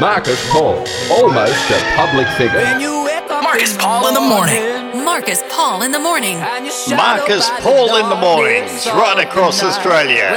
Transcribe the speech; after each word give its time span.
Marcus 0.00 0.38
Paul, 0.52 0.86
almost 1.10 1.70
a 1.70 1.80
public 1.96 2.28
figure. 2.38 2.62
Marcus 3.42 3.76
Paul 3.76 4.06
in 4.06 4.14
the 4.14 4.20
morning. 4.20 5.04
Marcus 5.04 5.42
Paul 5.50 5.82
in 5.82 5.90
the 5.90 5.98
morning. 5.98 6.38
Marcus 6.38 7.50
Paul 7.60 7.96
in 7.96 8.08
the 8.08 8.14
mornings, 8.14 8.86
right 8.86 9.18
across 9.26 9.60
Australia, 9.60 10.30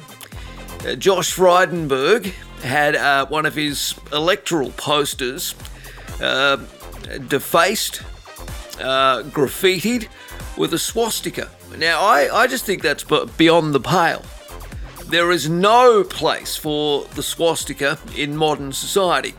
uh, 0.87 0.95
Josh 0.95 1.35
Frydenberg 1.35 2.25
had 2.61 2.95
uh, 2.95 3.25
one 3.27 3.45
of 3.45 3.55
his 3.55 3.95
electoral 4.11 4.71
posters 4.71 5.53
uh, 6.21 6.57
defaced, 7.27 8.01
graffitied 8.77 10.07
with 10.57 10.73
a 10.73 10.79
swastika. 10.79 11.49
Now, 11.77 12.01
I, 12.01 12.43
I 12.43 12.47
just 12.47 12.65
think 12.65 12.81
that's 12.81 13.03
beyond 13.37 13.75
the 13.75 13.79
pale. 13.79 14.23
There 15.07 15.31
is 15.31 15.49
no 15.49 16.03
place 16.03 16.57
for 16.57 17.05
the 17.15 17.23
swastika 17.23 17.97
in 18.15 18.35
modern 18.35 18.73
society. 18.73 19.35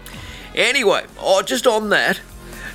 Anyway, 0.54 1.04
oh, 1.18 1.42
just 1.42 1.66
on 1.66 1.90
that, 1.90 2.20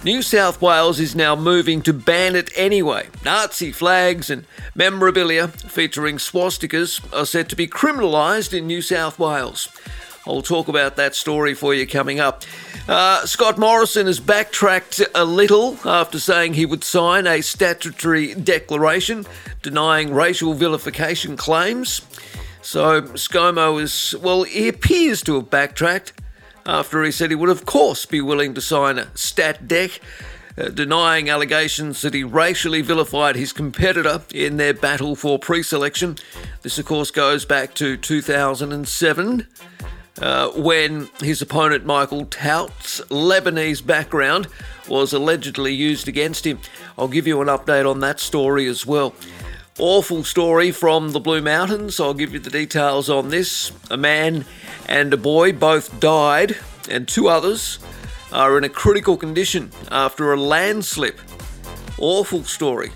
New 0.03 0.21
South 0.21 0.61
Wales 0.61 0.99
is 0.99 1.15
now 1.15 1.33
moving 1.33 1.81
to 1.83 1.93
ban 1.93 2.35
it 2.35 2.51
anyway. 2.57 3.07
Nazi 3.23 3.71
flags 3.71 4.29
and 4.29 4.45
memorabilia 4.75 5.47
featuring 5.47 6.17
swastikas 6.17 6.99
are 7.17 7.25
said 7.25 7.47
to 7.47 7.55
be 7.55 7.67
criminalised 7.67 8.57
in 8.57 8.67
New 8.67 8.81
South 8.81 9.17
Wales. 9.17 9.69
I'll 10.27 10.41
talk 10.41 10.67
about 10.67 10.97
that 10.97 11.15
story 11.15 11.53
for 11.53 11.73
you 11.73 11.87
coming 11.87 12.19
up. 12.19 12.43
Uh, 12.85 13.25
Scott 13.25 13.57
Morrison 13.57 14.07
has 14.07 14.19
backtracked 14.19 15.01
a 15.15 15.23
little 15.23 15.77
after 15.85 16.19
saying 16.19 16.55
he 16.55 16.65
would 16.65 16.83
sign 16.83 17.25
a 17.25 17.39
statutory 17.39 18.33
declaration 18.33 19.25
denying 19.61 20.13
racial 20.13 20.53
vilification 20.53 21.37
claims. 21.37 22.01
So 22.61 23.03
ScoMo 23.03 23.81
is, 23.81 24.15
well, 24.21 24.43
he 24.43 24.67
appears 24.67 25.21
to 25.23 25.35
have 25.35 25.49
backtracked 25.49 26.11
after 26.65 27.03
he 27.03 27.11
said 27.11 27.29
he 27.29 27.35
would, 27.35 27.49
of 27.49 27.65
course, 27.65 28.05
be 28.05 28.21
willing 28.21 28.53
to 28.53 28.61
sign 28.61 28.97
a 28.97 29.15
stat 29.15 29.67
dec. 29.67 29.99
Uh, 30.55 30.69
denying 30.69 31.31
allegations 31.31 32.03
that 32.03 32.13
he 32.13 32.23
racially 32.23 32.83
vilified 32.83 33.35
his 33.35 33.51
competitor 33.51 34.21
in 34.35 34.57
their 34.57 34.73
battle 34.73 35.15
for 35.15 35.39
pre 35.39 35.63
selection. 35.63 36.15
This, 36.61 36.77
of 36.77 36.85
course, 36.85 37.09
goes 37.09 37.43
back 37.43 37.73
to 37.75 37.97
2007 37.97 39.47
uh, 40.21 40.49
when 40.51 41.09
his 41.19 41.41
opponent 41.41 41.85
Michael 41.85 42.25
Towke's 42.25 43.01
Lebanese 43.09 43.83
background 43.83 44.47
was 44.87 45.11
allegedly 45.11 45.73
used 45.73 46.07
against 46.07 46.45
him. 46.45 46.59
I'll 46.97 47.07
give 47.07 47.25
you 47.25 47.41
an 47.41 47.47
update 47.47 47.89
on 47.89 47.99
that 48.01 48.19
story 48.19 48.67
as 48.67 48.85
well. 48.85 49.15
Awful 49.79 50.23
story 50.23 50.69
from 50.69 51.13
the 51.13 51.19
Blue 51.19 51.41
Mountains. 51.41 51.99
I'll 51.99 52.13
give 52.13 52.31
you 52.31 52.37
the 52.37 52.51
details 52.51 53.09
on 53.09 53.29
this. 53.29 53.71
A 53.89 53.97
man 53.97 54.45
and 54.87 55.11
a 55.11 55.17
boy 55.17 55.51
both 55.51 55.99
died, 55.99 56.57
and 56.91 57.07
two 57.07 57.27
others 57.27 57.79
are 58.31 58.55
in 58.55 58.63
a 58.63 58.69
critical 58.69 59.17
condition 59.17 59.71
after 59.89 60.31
a 60.31 60.37
landslip. 60.37 61.19
Awful 61.97 62.43
story. 62.43 62.91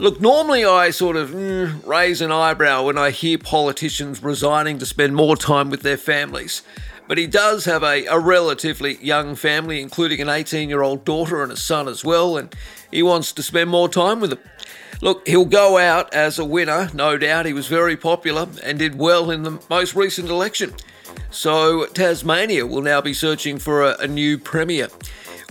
Look, 0.00 0.20
normally 0.20 0.64
I 0.64 0.90
sort 0.90 1.14
of 1.14 1.30
mm, 1.30 1.86
raise 1.86 2.20
an 2.20 2.32
eyebrow 2.32 2.86
when 2.86 2.98
I 2.98 3.10
hear 3.10 3.38
politicians 3.38 4.20
resigning 4.20 4.80
to 4.80 4.86
spend 4.86 5.14
more 5.14 5.36
time 5.36 5.70
with 5.70 5.82
their 5.82 5.96
families. 5.96 6.62
But 7.06 7.18
he 7.18 7.26
does 7.26 7.66
have 7.66 7.82
a, 7.82 8.06
a 8.06 8.18
relatively 8.18 8.96
young 8.96 9.34
family, 9.34 9.80
including 9.80 10.20
an 10.20 10.28
18 10.28 10.68
year 10.68 10.82
old 10.82 11.04
daughter 11.04 11.42
and 11.42 11.52
a 11.52 11.56
son 11.56 11.88
as 11.88 12.04
well, 12.04 12.36
and 12.36 12.54
he 12.90 13.02
wants 13.02 13.32
to 13.32 13.42
spend 13.42 13.70
more 13.70 13.88
time 13.88 14.20
with 14.20 14.30
them. 14.30 14.38
Look, 15.00 15.26
he'll 15.28 15.44
go 15.44 15.76
out 15.76 16.12
as 16.14 16.38
a 16.38 16.44
winner, 16.44 16.88
no 16.94 17.18
doubt. 17.18 17.46
He 17.46 17.52
was 17.52 17.66
very 17.66 17.96
popular 17.96 18.48
and 18.62 18.78
did 18.78 18.96
well 18.96 19.30
in 19.30 19.42
the 19.42 19.60
most 19.68 19.94
recent 19.94 20.30
election. 20.30 20.72
So 21.30 21.86
Tasmania 21.86 22.66
will 22.66 22.80
now 22.80 23.00
be 23.00 23.12
searching 23.12 23.58
for 23.58 23.82
a, 23.82 23.96
a 23.98 24.06
new 24.06 24.38
premier. 24.38 24.88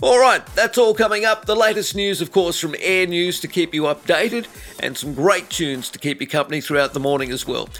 All 0.04 0.20
right, 0.20 0.44
that's 0.48 0.76
all 0.76 0.92
coming 0.92 1.24
up. 1.24 1.46
The 1.46 1.56
latest 1.56 1.96
news, 1.96 2.20
of 2.20 2.30
course, 2.30 2.60
from 2.60 2.74
Air 2.78 3.06
News 3.06 3.40
to 3.40 3.48
keep 3.48 3.72
you 3.72 3.84
updated, 3.84 4.46
and 4.78 4.98
some 4.98 5.14
great 5.14 5.48
tunes 5.48 5.88
to 5.88 5.98
keep 5.98 6.20
you 6.20 6.26
company 6.26 6.60
throughout 6.60 6.92
the 6.92 7.00
morning 7.00 7.30
as 7.30 7.46
well. 7.46 7.70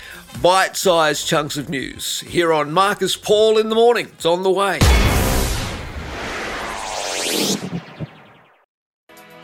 Bite 0.40 0.74
sized 0.74 1.26
chunks 1.26 1.58
of 1.58 1.68
news 1.68 2.20
here 2.20 2.50
on 2.50 2.72
Marcus 2.72 3.14
Paul 3.14 3.58
in 3.58 3.68
the 3.68 3.74
morning. 3.74 4.06
It's 4.06 4.24
on 4.24 4.42
the 4.42 4.50
way. 4.50 4.78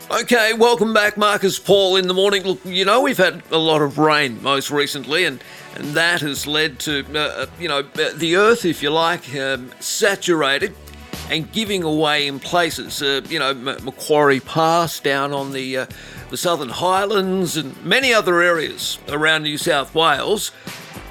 Okay, 0.09 0.53
welcome 0.53 0.91
back, 0.91 1.17
Marcus 1.17 1.59
Paul 1.59 1.97
in 1.97 2.07
the 2.07 2.15
morning. 2.15 2.41
Look, 2.41 2.65
you 2.65 2.83
know, 2.83 3.01
we've 3.01 3.15
had 3.15 3.43
a 3.51 3.59
lot 3.59 3.83
of 3.83 3.99
rain 3.99 4.41
most 4.41 4.71
recently, 4.71 5.25
and, 5.25 5.39
and 5.75 5.93
that 5.93 6.21
has 6.21 6.47
led 6.47 6.79
to, 6.79 7.05
uh, 7.13 7.19
uh 7.19 7.45
you 7.59 7.67
know, 7.67 7.81
uh, 7.81 8.09
the 8.15 8.37
earth, 8.37 8.65
if 8.65 8.81
you 8.81 8.89
like, 8.89 9.35
um, 9.35 9.69
saturated 9.79 10.73
and 11.31 11.49
giving 11.53 11.81
away 11.81 12.27
in 12.27 12.39
places. 12.39 13.01
Uh, 13.01 13.21
you 13.29 13.39
know, 13.39 13.53
Macquarie 13.53 14.41
Pass 14.41 14.99
down 14.99 15.33
on 15.33 15.53
the 15.53 15.77
uh, 15.77 15.85
the 16.29 16.37
Southern 16.37 16.69
Highlands 16.69 17.57
and 17.57 17.83
many 17.83 18.13
other 18.13 18.41
areas 18.41 18.99
around 19.07 19.43
New 19.43 19.57
South 19.57 19.95
Wales 19.95 20.51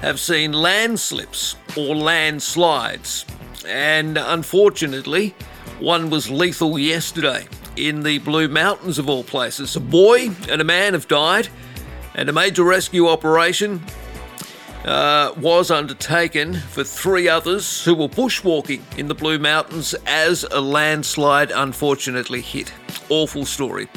have 0.01 0.19
seen 0.19 0.53
landslips 0.53 1.55
or 1.75 1.95
landslides, 1.95 3.25
and 3.67 4.17
unfortunately, 4.17 5.35
one 5.79 6.09
was 6.09 6.29
lethal 6.29 6.79
yesterday 6.79 7.47
in 7.75 8.03
the 8.03 8.19
Blue 8.19 8.47
Mountains 8.47 8.99
of 8.99 9.09
all 9.09 9.23
places. 9.23 9.75
A 9.75 9.79
boy 9.79 10.31
and 10.49 10.61
a 10.61 10.63
man 10.65 10.93
have 10.93 11.07
died, 11.07 11.49
and 12.13 12.29
a 12.29 12.33
major 12.33 12.63
rescue 12.63 13.07
operation 13.07 13.81
uh, 14.85 15.33
was 15.37 15.69
undertaken 15.69 16.53
for 16.53 16.83
three 16.83 17.27
others 17.27 17.83
who 17.83 17.93
were 17.93 18.07
bushwalking 18.07 18.81
in 18.97 19.07
the 19.07 19.15
Blue 19.15 19.37
Mountains 19.37 19.93
as 20.05 20.43
a 20.51 20.61
landslide 20.61 21.51
unfortunately 21.51 22.41
hit. 22.41 22.73
Awful 23.09 23.45
story. 23.45 23.87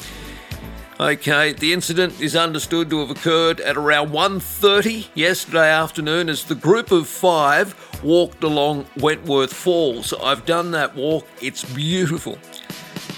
Okay, 1.01 1.53
the 1.53 1.73
incident 1.73 2.21
is 2.21 2.37
understood 2.37 2.89
to 2.91 3.01
have 3.01 3.11
occurred 3.11 3.61
at 3.61 3.77
around 3.77 4.13
1:30 4.13 5.09
yesterday 5.15 5.69
afternoon 5.69 6.29
as 6.29 6.45
the 6.45 6.55
group 6.55 6.93
of 6.93 7.09
5 7.09 8.03
walked 8.05 8.45
along 8.45 8.87
Wentworth 8.97 9.53
Falls. 9.53 10.13
I've 10.23 10.47
done 10.47 10.71
that 10.71 10.95
walk. 10.95 11.27
It's 11.41 11.65
beautiful. 11.65 12.39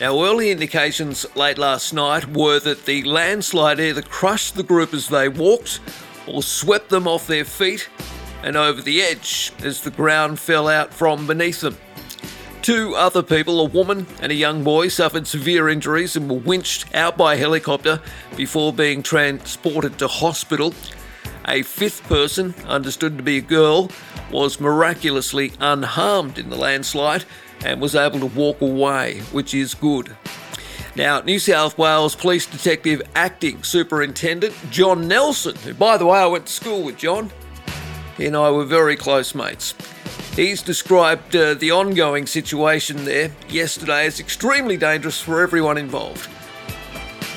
Now, 0.00 0.24
early 0.24 0.50
indications 0.50 1.26
late 1.36 1.58
last 1.58 1.92
night 1.92 2.28
were 2.28 2.60
that 2.60 2.86
the 2.86 3.02
landslide 3.02 3.80
either 3.80 4.02
crushed 4.02 4.54
the 4.54 4.62
group 4.62 4.94
as 4.94 5.08
they 5.08 5.28
walked 5.28 5.80
or 6.26 6.43
swept 6.43 6.88
them 6.90 7.06
off 7.06 7.26
their 7.26 7.44
feet 7.44 7.88
and 8.43 8.56
over 8.56 8.81
the 8.81 9.02
edge 9.02 9.52
as 9.62 9.81
the 9.81 9.90
ground 9.90 10.38
fell 10.38 10.69
out 10.69 10.93
from 10.93 11.26
beneath 11.26 11.61
them. 11.61 11.76
Two 12.62 12.94
other 12.96 13.23
people, 13.23 13.61
a 13.61 13.64
woman 13.64 14.06
and 14.20 14.32
a 14.32 14.34
young 14.34 14.64
boy, 14.64 14.88
suffered 14.88 15.26
severe 15.26 15.69
injuries 15.69 16.17
and 16.17 16.28
were 16.28 16.38
winched 16.38 16.93
out 16.94 17.17
by 17.17 17.37
helicopter 17.37 18.00
before 18.37 18.73
being 18.73 19.02
transported 19.02 19.99
to 19.99 20.08
hospital. 20.08 20.75
A 21.46 21.62
fifth 21.62 22.02
person, 22.05 22.55
understood 22.67 23.17
to 23.19 23.22
be 23.22 23.38
a 23.38 23.40
girl, 23.43 23.90
was 24.32 24.61
miraculously 24.61 25.52
unharmed 25.61 26.38
in 26.38 26.50
the 26.50 26.56
landslide 26.56 27.25
and 27.64 27.81
was 27.81 27.94
able 27.94 28.19
to 28.20 28.26
walk 28.26 28.61
away, 28.61 29.20
which 29.31 29.55
is 29.55 29.75
good. 29.75 30.17
Now, 30.96 31.20
New 31.20 31.38
South 31.38 31.76
Wales 31.76 32.16
Police 32.16 32.46
Detective 32.46 33.02
Acting 33.14 33.62
Superintendent 33.62 34.54
John 34.70 35.06
Nelson, 35.06 35.54
who, 35.56 35.75
by 35.75 35.98
the 35.98 36.06
way, 36.06 36.19
I 36.19 36.26
went 36.26 36.46
to 36.46 36.52
school 36.52 36.82
with 36.82 36.96
John, 36.96 37.31
he 38.16 38.25
and 38.25 38.34
I 38.34 38.50
were 38.50 38.64
very 38.64 38.96
close 38.96 39.34
mates. 39.34 39.75
He's 40.34 40.62
described 40.62 41.37
uh, 41.37 41.52
the 41.52 41.70
ongoing 41.70 42.26
situation 42.26 43.04
there 43.04 43.31
yesterday 43.46 44.06
as 44.06 44.20
extremely 44.20 44.78
dangerous 44.78 45.20
for 45.20 45.43
everyone 45.43 45.76
involved. 45.76 46.31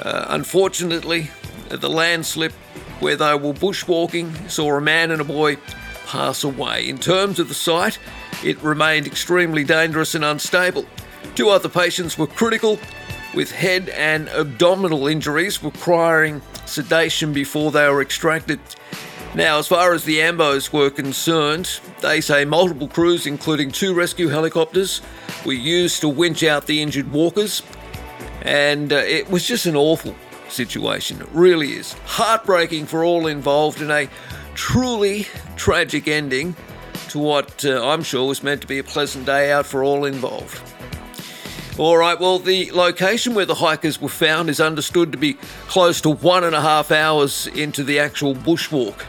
Uh, 0.04 0.28
unfortunately, 0.30 1.30
the 1.68 1.90
landslip 1.90 2.54
where 3.02 3.18
they 3.18 3.36
were 3.36 3.54
bushwalking 3.54 4.50
saw 4.50 4.78
a 4.78 4.82
man 4.82 5.12
and 5.12 5.20
a 5.20 5.26
boy 5.26 5.58
pass 6.06 6.46
away. 6.46 6.88
In 6.88 6.98
terms 6.98 7.40
of 7.40 7.50
the 7.50 7.54
site, 7.54 8.00
it 8.42 8.62
remained 8.64 9.06
extremely 9.06 9.66
dangerous 9.66 10.16
and 10.16 10.24
unstable. 10.24 10.86
Two 11.36 11.50
other 11.50 11.68
patients 11.70 12.18
were 12.18 12.28
critical, 12.28 12.80
with 13.34 13.52
head 13.52 13.90
and 13.90 14.30
abdominal 14.30 15.08
injuries 15.08 15.64
requiring 15.64 16.42
sedation 16.66 17.34
before 17.34 17.72
they 17.72 17.88
were 17.90 18.02
extracted. 18.02 18.60
Now, 19.36 19.60
as 19.60 19.68
far 19.68 19.94
as 19.94 20.06
the 20.06 20.20
Ambos 20.20 20.74
were 20.74 20.90
concerned, 20.90 21.80
they 22.02 22.20
say 22.20 22.46
multiple 22.46 22.88
crews, 22.88 23.28
including 23.28 23.72
two 23.72 23.94
rescue 23.94 24.28
helicopters, 24.30 25.02
were 25.46 25.54
used 25.54 26.02
to 26.02 26.10
winch 26.10 26.44
out 26.44 26.66
the 26.66 26.82
injured 26.82 27.12
walkers, 27.12 27.62
and 28.42 28.92
uh, 28.92 28.96
it 28.96 29.30
was 29.30 29.46
just 29.48 29.68
an 29.68 29.76
awful 29.76 30.16
situation. 30.48 31.22
It 31.22 31.30
really 31.32 31.74
is. 31.74 31.94
Heartbreaking 32.06 32.88
for 32.88 33.04
all 33.04 33.28
involved, 33.28 33.82
and 33.82 33.92
a 33.92 34.10
truly 34.56 35.28
tragic 35.56 36.08
ending 36.08 36.56
to 37.10 37.20
what 37.20 37.64
uh, 37.64 37.88
I'm 37.88 38.02
sure 38.02 38.28
was 38.28 38.42
meant 38.42 38.62
to 38.62 38.68
be 38.68 38.80
a 38.80 38.84
pleasant 38.84 39.28
day 39.28 39.52
out 39.52 39.68
for 39.68 39.84
all 39.84 40.06
involved. 40.06 40.60
All 41.80 41.98
right, 41.98 42.20
well, 42.20 42.40
the 42.40 42.72
location 42.72 43.36
where 43.36 43.46
the 43.46 43.56
hikers 43.56 44.02
were 44.02 44.10
found 44.10 44.50
is 44.50 44.60
understood 44.60 45.14
to 45.14 45.18
be 45.18 45.36
close 45.70 46.02
to 46.02 46.10
one 46.10 46.44
and 46.44 46.54
a 46.54 46.60
half 46.60 46.92
hours 46.92 47.48
into 47.48 47.86
the 47.86 48.00
actual 48.00 48.36
bushwalk. 48.36 49.06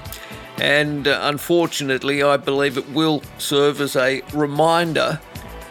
And 0.57 1.09
uh, 1.09 1.19
unfortunately, 1.25 2.23
I 2.23 2.37
believe 2.37 2.79
it 2.79 2.89
will 2.91 3.25
serve 3.39 3.81
as 3.81 3.97
a 3.97 4.23
reminder 4.33 5.21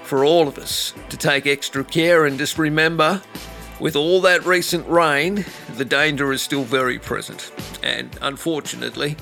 for 0.04 0.26
all 0.26 0.46
of 0.46 0.58
us 0.58 0.94
to 1.08 1.16
take 1.16 1.48
extra 1.48 1.86
care 1.86 2.26
and 2.26 2.38
just 2.38 2.58
remember 2.58 3.22
with 3.80 3.96
all 3.96 4.20
that 4.20 4.46
recent 4.46 4.86
rain, 4.86 5.46
the 5.78 5.86
danger 5.86 6.34
is 6.34 6.42
still 6.42 6.66
very 6.66 7.00
present. 7.00 7.54
And 7.82 8.10
unfortunately, 8.22 9.16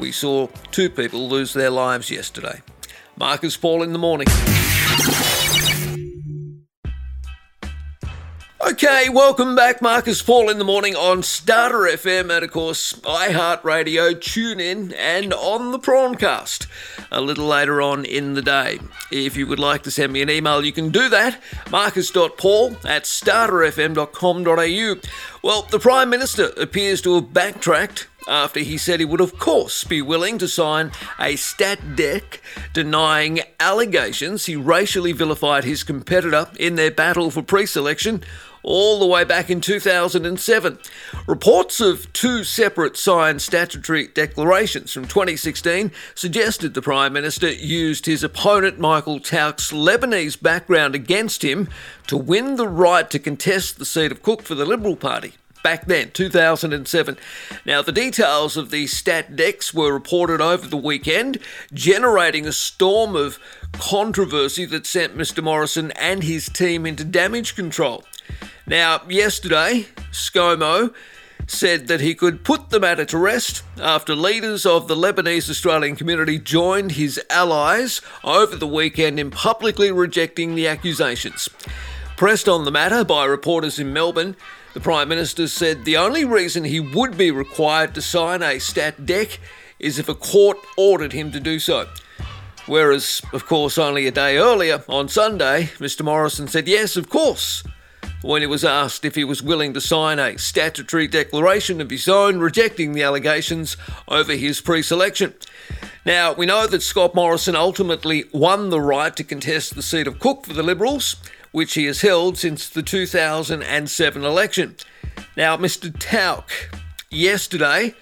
we 0.00 0.10
saw 0.10 0.48
two 0.72 0.90
people 0.90 1.28
lose 1.28 1.52
their 1.52 1.70
lives 1.70 2.10
yesterday. 2.10 2.60
Marcus 3.16 3.56
Paul 3.56 3.84
in 3.84 3.92
the 3.92 4.00
morning. 4.00 4.26
Okay, 8.70 9.08
welcome 9.08 9.56
back, 9.56 9.82
Marcus 9.82 10.22
Paul 10.22 10.48
in 10.48 10.58
the 10.58 10.64
morning 10.64 10.94
on 10.94 11.24
Starter 11.24 11.88
FM 11.88 12.32
and, 12.32 12.44
of 12.44 12.52
course, 12.52 12.92
iHeartRadio, 13.00 14.20
tune 14.20 14.60
in 14.60 14.92
and 14.92 15.34
on 15.34 15.72
the 15.72 15.78
Prawncast 15.80 16.68
a 17.10 17.20
little 17.20 17.46
later 17.46 17.82
on 17.82 18.04
in 18.04 18.34
the 18.34 18.42
day. 18.42 18.78
If 19.10 19.36
you 19.36 19.48
would 19.48 19.58
like 19.58 19.82
to 19.82 19.90
send 19.90 20.12
me 20.12 20.22
an 20.22 20.30
email, 20.30 20.64
you 20.64 20.70
can 20.70 20.90
do 20.90 21.08
that, 21.08 21.42
marcus.paul 21.72 22.76
at 22.84 23.04
starterfm.com.au. 23.04 25.00
Well, 25.42 25.62
the 25.62 25.80
Prime 25.80 26.08
Minister 26.08 26.52
appears 26.56 27.02
to 27.02 27.16
have 27.16 27.32
backtracked 27.32 28.06
after 28.28 28.60
he 28.60 28.78
said 28.78 29.00
he 29.00 29.06
would, 29.06 29.20
of 29.20 29.38
course, 29.38 29.82
be 29.84 30.00
willing 30.00 30.38
to 30.38 30.46
sign 30.46 30.92
a 31.18 31.36
stat 31.36 31.80
dec 31.96 32.38
denying 32.72 33.40
allegations 33.58 34.46
he 34.46 34.54
racially 34.54 35.12
vilified 35.12 35.64
his 35.64 35.82
competitor 35.82 36.48
in 36.58 36.76
their 36.76 36.90
battle 36.90 37.30
for 37.30 37.42
pre 37.42 37.66
selection 37.66 38.22
all 38.62 38.98
the 38.98 39.06
way 39.06 39.24
back 39.24 39.50
in 39.50 39.60
2007. 39.60 40.78
Reports 41.26 41.80
of 41.80 42.12
two 42.12 42.44
separate 42.44 42.96
signed 42.96 43.42
statutory 43.42 44.08
declarations 44.08 44.92
from 44.92 45.04
2016 45.04 45.90
suggested 46.14 46.74
the 46.74 46.82
Prime 46.82 47.12
Minister 47.12 47.50
used 47.50 48.06
his 48.06 48.22
opponent 48.22 48.78
Michael 48.78 49.20
Towke's 49.20 49.72
Lebanese 49.72 50.40
background 50.40 50.94
against 50.94 51.44
him 51.44 51.68
to 52.06 52.16
win 52.16 52.56
the 52.56 52.68
right 52.68 53.08
to 53.10 53.18
contest 53.18 53.78
the 53.78 53.84
seat 53.84 54.12
of 54.12 54.22
Cook 54.22 54.42
for 54.42 54.54
the 54.54 54.66
Liberal 54.66 54.96
Party 54.96 55.34
back 55.62 55.86
then, 55.86 56.10
2007. 56.10 57.16
Now, 57.64 57.82
the 57.82 57.92
details 57.92 58.56
of 58.56 58.70
these 58.70 58.96
stat 58.96 59.36
decks 59.36 59.74
were 59.74 59.92
reported 59.92 60.40
over 60.40 60.66
the 60.66 60.76
weekend, 60.76 61.38
generating 61.72 62.46
a 62.46 62.52
storm 62.52 63.14
of 63.14 63.38
controversy 63.72 64.64
that 64.66 64.86
sent 64.86 65.16
Mr. 65.16 65.42
Morrison 65.42 65.90
and 65.92 66.22
his 66.22 66.48
team 66.48 66.86
into 66.86 67.04
damage 67.04 67.54
control. 67.54 68.04
Now, 68.70 69.02
yesterday, 69.08 69.86
ScoMo 70.12 70.94
said 71.48 71.88
that 71.88 72.00
he 72.00 72.14
could 72.14 72.44
put 72.44 72.70
the 72.70 72.78
matter 72.78 73.04
to 73.06 73.18
rest 73.18 73.64
after 73.80 74.14
leaders 74.14 74.64
of 74.64 74.86
the 74.86 74.94
Lebanese 74.94 75.50
Australian 75.50 75.96
community 75.96 76.38
joined 76.38 76.92
his 76.92 77.20
allies 77.28 78.00
over 78.22 78.54
the 78.54 78.68
weekend 78.68 79.18
in 79.18 79.32
publicly 79.32 79.90
rejecting 79.90 80.54
the 80.54 80.68
accusations. 80.68 81.48
Pressed 82.16 82.48
on 82.48 82.64
the 82.64 82.70
matter 82.70 83.02
by 83.02 83.24
reporters 83.24 83.80
in 83.80 83.92
Melbourne, 83.92 84.36
the 84.72 84.78
Prime 84.78 85.08
Minister 85.08 85.48
said 85.48 85.84
the 85.84 85.96
only 85.96 86.24
reason 86.24 86.62
he 86.62 86.78
would 86.78 87.18
be 87.18 87.32
required 87.32 87.92
to 87.96 88.00
sign 88.00 88.40
a 88.40 88.60
stat 88.60 89.04
deck 89.04 89.40
is 89.80 89.98
if 89.98 90.08
a 90.08 90.14
court 90.14 90.58
ordered 90.76 91.12
him 91.12 91.32
to 91.32 91.40
do 91.40 91.58
so. 91.58 91.88
Whereas, 92.66 93.20
of 93.32 93.46
course, 93.46 93.78
only 93.78 94.06
a 94.06 94.12
day 94.12 94.38
earlier, 94.38 94.84
on 94.88 95.08
Sunday, 95.08 95.70
Mr. 95.80 96.04
Morrison 96.04 96.46
said 96.46 96.68
yes, 96.68 96.94
of 96.94 97.08
course, 97.08 97.64
when 98.22 98.42
he 98.42 98.46
was 98.46 98.64
asked 98.64 99.04
if 99.04 99.14
he 99.14 99.24
was 99.24 99.42
willing 99.42 99.72
to 99.74 99.80
sign 99.80 100.18
a 100.18 100.38
statutory 100.38 101.06
declaration 101.06 101.80
of 101.80 101.90
his 101.90 102.08
own 102.08 102.38
rejecting 102.38 102.92
the 102.92 103.02
allegations 103.02 103.76
over 104.08 104.34
his 104.34 104.60
pre 104.60 104.82
selection. 104.82 105.34
Now, 106.04 106.32
we 106.32 106.46
know 106.46 106.66
that 106.66 106.82
Scott 106.82 107.14
Morrison 107.14 107.56
ultimately 107.56 108.24
won 108.32 108.70
the 108.70 108.80
right 108.80 109.14
to 109.16 109.24
contest 109.24 109.74
the 109.74 109.82
seat 109.82 110.06
of 110.06 110.18
Cook 110.18 110.46
for 110.46 110.52
the 110.52 110.62
Liberals, 110.62 111.16
which 111.52 111.74
he 111.74 111.84
has 111.86 112.00
held 112.00 112.38
since 112.38 112.68
the 112.68 112.82
2007 112.82 114.24
election. 114.24 114.76
Now, 115.36 115.56
Mr. 115.56 115.90
Towke 115.90 116.74
yesterday 117.10 117.94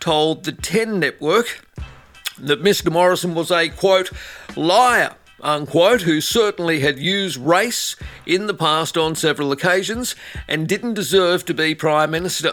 told 0.00 0.44
the 0.44 0.52
10 0.52 0.98
Network 0.98 1.66
that 2.38 2.62
Mr. 2.62 2.90
Morrison 2.90 3.34
was 3.34 3.50
a 3.50 3.68
quote, 3.68 4.10
liar 4.56 5.14
unquote, 5.42 6.02
who 6.02 6.20
certainly 6.20 6.80
had 6.80 6.98
used 6.98 7.36
race 7.36 7.96
in 8.24 8.46
the 8.46 8.54
past 8.54 8.96
on 8.96 9.14
several 9.14 9.52
occasions 9.52 10.14
and 10.48 10.68
didn't 10.68 10.94
deserve 10.94 11.44
to 11.44 11.54
be 11.54 11.74
Prime 11.74 12.10
Minister. 12.10 12.52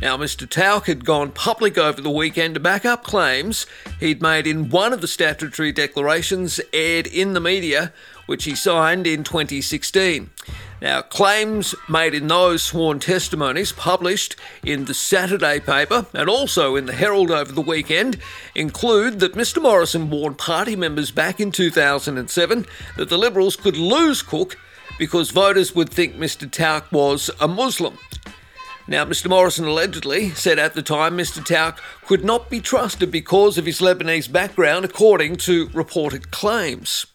Now, 0.00 0.16
Mr. 0.16 0.48
Towke 0.48 0.86
had 0.86 1.04
gone 1.04 1.30
public 1.32 1.76
over 1.76 2.00
the 2.00 2.10
weekend 2.10 2.54
to 2.54 2.60
back 2.60 2.84
up 2.84 3.04
claims 3.04 3.66
he'd 4.00 4.22
made 4.22 4.46
in 4.46 4.70
one 4.70 4.92
of 4.92 5.00
the 5.00 5.08
statutory 5.08 5.70
declarations 5.70 6.60
aired 6.72 7.06
in 7.06 7.34
the 7.34 7.40
media, 7.40 7.92
which 8.26 8.44
he 8.44 8.54
signed 8.54 9.06
in 9.06 9.22
2016. 9.22 10.30
Now, 10.82 11.00
claims 11.00 11.76
made 11.88 12.12
in 12.12 12.26
those 12.26 12.60
sworn 12.60 12.98
testimonies 12.98 13.70
published 13.70 14.34
in 14.64 14.86
the 14.86 14.94
Saturday 14.94 15.60
paper 15.60 16.06
and 16.12 16.28
also 16.28 16.74
in 16.74 16.86
the 16.86 16.92
Herald 16.92 17.30
over 17.30 17.52
the 17.52 17.60
weekend 17.60 18.18
include 18.56 19.20
that 19.20 19.34
Mr. 19.34 19.62
Morrison 19.62 20.10
warned 20.10 20.38
party 20.38 20.74
members 20.74 21.12
back 21.12 21.38
in 21.38 21.52
2007 21.52 22.66
that 22.96 23.08
the 23.08 23.16
Liberals 23.16 23.54
could 23.54 23.76
lose 23.76 24.22
Cook 24.22 24.58
because 24.98 25.30
voters 25.30 25.72
would 25.72 25.88
think 25.88 26.16
Mr. 26.16 26.50
Towke 26.50 26.90
was 26.90 27.30
a 27.40 27.46
Muslim. 27.46 27.96
Now, 28.88 29.04
Mr. 29.04 29.28
Morrison 29.28 29.66
allegedly 29.66 30.30
said 30.30 30.58
at 30.58 30.74
the 30.74 30.82
time 30.82 31.16
Mr. 31.16 31.40
Towke 31.46 31.78
could 32.08 32.24
not 32.24 32.50
be 32.50 32.60
trusted 32.60 33.12
because 33.12 33.56
of 33.56 33.66
his 33.66 33.78
Lebanese 33.78 34.30
background, 34.32 34.84
according 34.84 35.36
to 35.36 35.70
reported 35.74 36.32
claims. 36.32 37.06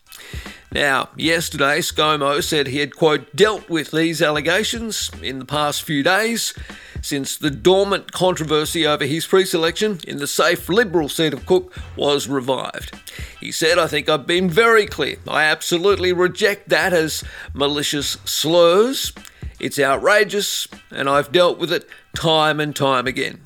Now, 0.72 1.10
yesterday, 1.16 1.80
ScoMo 1.80 2.44
said 2.44 2.68
he 2.68 2.80
had, 2.80 2.96
quote, 2.96 3.36
dealt 3.36 3.70
with 3.70 3.92
these 3.92 4.22
allegations 4.22 5.10
in 5.22 5.40
the 5.40 5.46
past 5.46 5.84
few 5.84 6.04
days 6.04 6.54
since 7.02 7.38
the 7.38 7.50
dormant 7.50 8.12
controversy 8.12 8.86
over 8.86 9.06
his 9.06 9.26
pre 9.26 9.46
selection 9.46 10.00
in 10.08 10.18
the 10.18 10.28
safe 10.28 10.68
Liberal 10.68 11.10
seat 11.10 11.34
of 11.34 11.46
Cook 11.46 11.74
was 11.96 12.28
revived. 12.28 13.00
He 13.40 13.52
said, 13.52 13.80
I 13.80 13.88
think 13.88 14.10
I've 14.10 14.28
been 14.28 14.50
very 14.50 14.86
clear. 14.86 15.18
I 15.28 15.44
absolutely 15.44 16.12
reject 16.12 16.70
that 16.70 16.94
as 16.94 17.24
malicious 17.54 18.18
slurs. 18.26 19.14
It's 19.60 19.80
outrageous, 19.80 20.68
and 20.92 21.10
I've 21.10 21.32
dealt 21.32 21.58
with 21.58 21.72
it 21.72 21.88
time 22.16 22.60
and 22.60 22.76
time 22.76 23.08
again. 23.08 23.42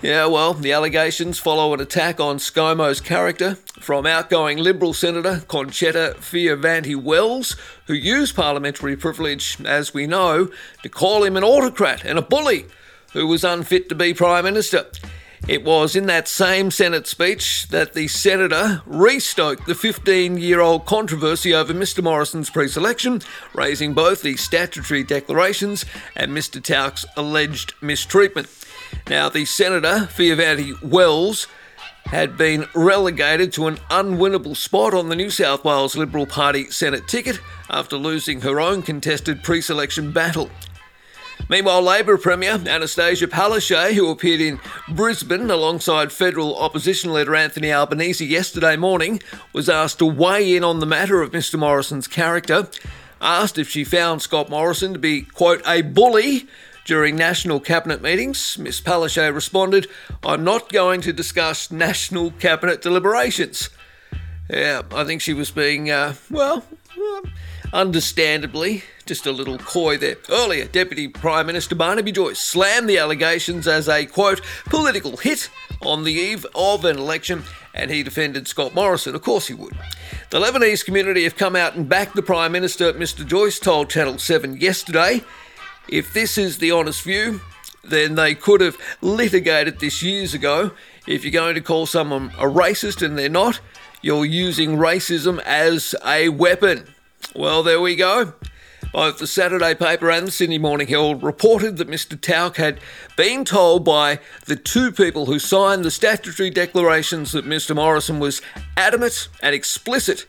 Yeah, 0.00 0.26
well, 0.26 0.54
the 0.54 0.70
allegations 0.70 1.40
follow 1.40 1.74
an 1.74 1.80
attack 1.80 2.20
on 2.20 2.36
ScoMo's 2.38 3.00
character 3.00 3.56
from 3.80 4.06
outgoing 4.06 4.58
Liberal 4.58 4.94
Senator 4.94 5.42
Concetta 5.48 6.14
Fierravanti 6.18 6.94
Wells, 6.94 7.56
who 7.86 7.94
used 7.94 8.36
parliamentary 8.36 8.96
privilege, 8.96 9.58
as 9.64 9.92
we 9.92 10.06
know, 10.06 10.50
to 10.84 10.88
call 10.88 11.24
him 11.24 11.36
an 11.36 11.42
autocrat 11.42 12.04
and 12.04 12.16
a 12.16 12.22
bully 12.22 12.66
who 13.12 13.26
was 13.26 13.42
unfit 13.42 13.88
to 13.88 13.96
be 13.96 14.14
Prime 14.14 14.44
Minister. 14.44 14.86
It 15.48 15.64
was 15.64 15.96
in 15.96 16.06
that 16.06 16.28
same 16.28 16.70
Senate 16.70 17.08
speech 17.08 17.66
that 17.70 17.94
the 17.94 18.06
Senator 18.06 18.82
restoked 18.88 19.66
the 19.66 19.74
15 19.74 20.38
year 20.38 20.60
old 20.60 20.86
controversy 20.86 21.52
over 21.52 21.74
Mr 21.74 22.04
Morrison's 22.04 22.50
pre 22.50 22.68
selection, 22.68 23.20
raising 23.52 23.94
both 23.94 24.22
the 24.22 24.36
statutory 24.36 25.02
declarations 25.02 25.84
and 26.14 26.30
Mr 26.32 26.62
Towke's 26.62 27.04
alleged 27.16 27.74
mistreatment. 27.80 28.48
Now, 29.08 29.28
the 29.28 29.44
Senator, 29.44 30.08
Fierravanti 30.10 30.82
Wells, 30.82 31.46
had 32.06 32.38
been 32.38 32.66
relegated 32.74 33.52
to 33.52 33.66
an 33.66 33.76
unwinnable 33.90 34.56
spot 34.56 34.94
on 34.94 35.08
the 35.08 35.16
New 35.16 35.30
South 35.30 35.64
Wales 35.64 35.96
Liberal 35.96 36.26
Party 36.26 36.70
Senate 36.70 37.06
ticket 37.06 37.38
after 37.68 37.96
losing 37.96 38.40
her 38.40 38.60
own 38.60 38.82
contested 38.82 39.42
pre 39.42 39.60
selection 39.60 40.10
battle. 40.10 40.50
Meanwhile, 41.50 41.82
Labor 41.82 42.18
Premier 42.18 42.58
Annastacia 42.58 43.26
Palaszczuk, 43.26 43.92
who 43.92 44.10
appeared 44.10 44.40
in 44.40 44.60
Brisbane 44.88 45.50
alongside 45.50 46.12
federal 46.12 46.58
opposition 46.58 47.12
leader 47.12 47.34
Anthony 47.34 47.72
Albanese 47.72 48.24
yesterday 48.24 48.76
morning, 48.76 49.22
was 49.52 49.68
asked 49.68 49.98
to 50.00 50.06
weigh 50.06 50.56
in 50.56 50.64
on 50.64 50.80
the 50.80 50.86
matter 50.86 51.22
of 51.22 51.30
Mr 51.30 51.58
Morrison's 51.58 52.06
character. 52.06 52.68
Asked 53.20 53.58
if 53.58 53.68
she 53.68 53.84
found 53.84 54.22
Scott 54.22 54.48
Morrison 54.48 54.92
to 54.92 54.98
be, 54.98 55.22
quote, 55.22 55.62
a 55.66 55.82
bully 55.82 56.46
during 56.88 57.14
national 57.14 57.60
cabinet 57.60 58.00
meetings, 58.00 58.56
Ms 58.56 58.80
Palaszczuk 58.80 59.34
responded, 59.34 59.86
I'm 60.24 60.42
not 60.42 60.72
going 60.72 61.02
to 61.02 61.12
discuss 61.12 61.70
national 61.70 62.30
cabinet 62.30 62.80
deliberations. 62.80 63.68
Yeah, 64.48 64.80
I 64.92 65.04
think 65.04 65.20
she 65.20 65.34
was 65.34 65.50
being, 65.50 65.90
uh, 65.90 66.14
well, 66.30 66.64
understandably, 67.74 68.84
just 69.04 69.26
a 69.26 69.32
little 69.32 69.58
coy 69.58 69.98
there. 69.98 70.16
Earlier, 70.30 70.64
Deputy 70.64 71.08
Prime 71.08 71.46
Minister 71.46 71.74
Barnaby 71.74 72.10
Joyce 72.10 72.38
slammed 72.38 72.88
the 72.88 72.96
allegations 72.96 73.68
as 73.68 73.86
a, 73.86 74.06
quote, 74.06 74.40
political 74.64 75.18
hit 75.18 75.50
on 75.82 76.04
the 76.04 76.14
eve 76.14 76.46
of 76.54 76.86
an 76.86 76.96
election, 76.96 77.44
and 77.74 77.90
he 77.90 78.02
defended 78.02 78.48
Scott 78.48 78.74
Morrison. 78.74 79.14
Of 79.14 79.20
course 79.20 79.46
he 79.46 79.52
would. 79.52 79.76
The 80.30 80.40
Lebanese 80.40 80.86
community 80.86 81.24
have 81.24 81.36
come 81.36 81.54
out 81.54 81.76
and 81.76 81.86
backed 81.86 82.16
the 82.16 82.22
Prime 82.22 82.52
Minister, 82.52 82.94
Mr 82.94 83.26
Joyce 83.26 83.58
told 83.58 83.90
Channel 83.90 84.16
7 84.16 84.56
yesterday. 84.56 85.22
If 85.88 86.12
this 86.12 86.36
is 86.36 86.58
the 86.58 86.70
honest 86.70 87.02
view, 87.02 87.40
then 87.82 88.14
they 88.14 88.34
could 88.34 88.60
have 88.60 88.76
litigated 89.00 89.80
this 89.80 90.02
years 90.02 90.34
ago. 90.34 90.72
If 91.06 91.24
you're 91.24 91.32
going 91.32 91.54
to 91.54 91.60
call 91.60 91.86
someone 91.86 92.30
a 92.38 92.44
racist 92.44 93.04
and 93.04 93.18
they're 93.18 93.30
not, 93.30 93.60
you're 94.02 94.26
using 94.26 94.76
racism 94.76 95.40
as 95.40 95.94
a 96.04 96.28
weapon. 96.28 96.86
Well, 97.34 97.62
there 97.62 97.80
we 97.80 97.96
go. 97.96 98.34
Both 98.92 99.18
the 99.18 99.26
Saturday 99.26 99.74
paper 99.74 100.10
and 100.10 100.26
the 100.26 100.30
Sydney 100.30 100.58
Morning 100.58 100.88
Herald 100.88 101.22
reported 101.22 101.76
that 101.76 101.88
Mr. 101.88 102.16
Towke 102.16 102.56
had 102.56 102.80
been 103.16 103.44
told 103.44 103.84
by 103.84 104.20
the 104.46 104.56
two 104.56 104.92
people 104.92 105.26
who 105.26 105.38
signed 105.38 105.84
the 105.84 105.90
statutory 105.90 106.50
declarations 106.50 107.32
that 107.32 107.44
Mr. 107.44 107.74
Morrison 107.74 108.18
was 108.18 108.40
adamant 108.76 109.28
and 109.42 109.54
explicit 109.54 110.26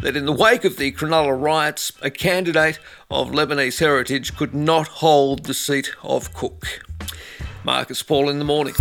that 0.00 0.16
in 0.16 0.26
the 0.26 0.32
wake 0.32 0.64
of 0.64 0.76
the 0.76 0.92
Cronulla 0.92 1.36
riots, 1.36 1.90
a 2.02 2.10
candidate 2.10 2.78
of 3.10 3.30
Lebanese 3.30 3.80
heritage 3.80 4.36
could 4.36 4.54
not 4.54 4.86
hold 4.86 5.44
the 5.44 5.54
seat 5.54 5.90
of 6.04 6.32
Cook. 6.34 6.84
Marcus 7.64 8.00
Paul 8.04 8.28
in 8.28 8.38
the 8.38 8.44
morning. 8.44 8.74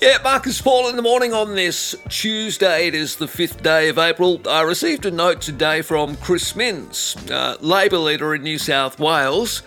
Yeah, 0.00 0.18
Marcus 0.22 0.62
Paul 0.62 0.88
in 0.90 0.94
the 0.94 1.02
morning 1.02 1.34
on 1.34 1.56
this 1.56 1.96
Tuesday. 2.08 2.86
It 2.86 2.94
is 2.94 3.16
the 3.16 3.26
5th 3.26 3.64
day 3.64 3.88
of 3.88 3.98
April. 3.98 4.40
I 4.48 4.62
received 4.62 5.06
a 5.06 5.10
note 5.10 5.40
today 5.40 5.82
from 5.82 6.14
Chris 6.18 6.54
Minns, 6.54 7.16
uh, 7.28 7.56
Labor 7.60 7.98
leader 7.98 8.32
in 8.36 8.44
New 8.44 8.58
South 8.58 9.00
Wales, 9.00 9.64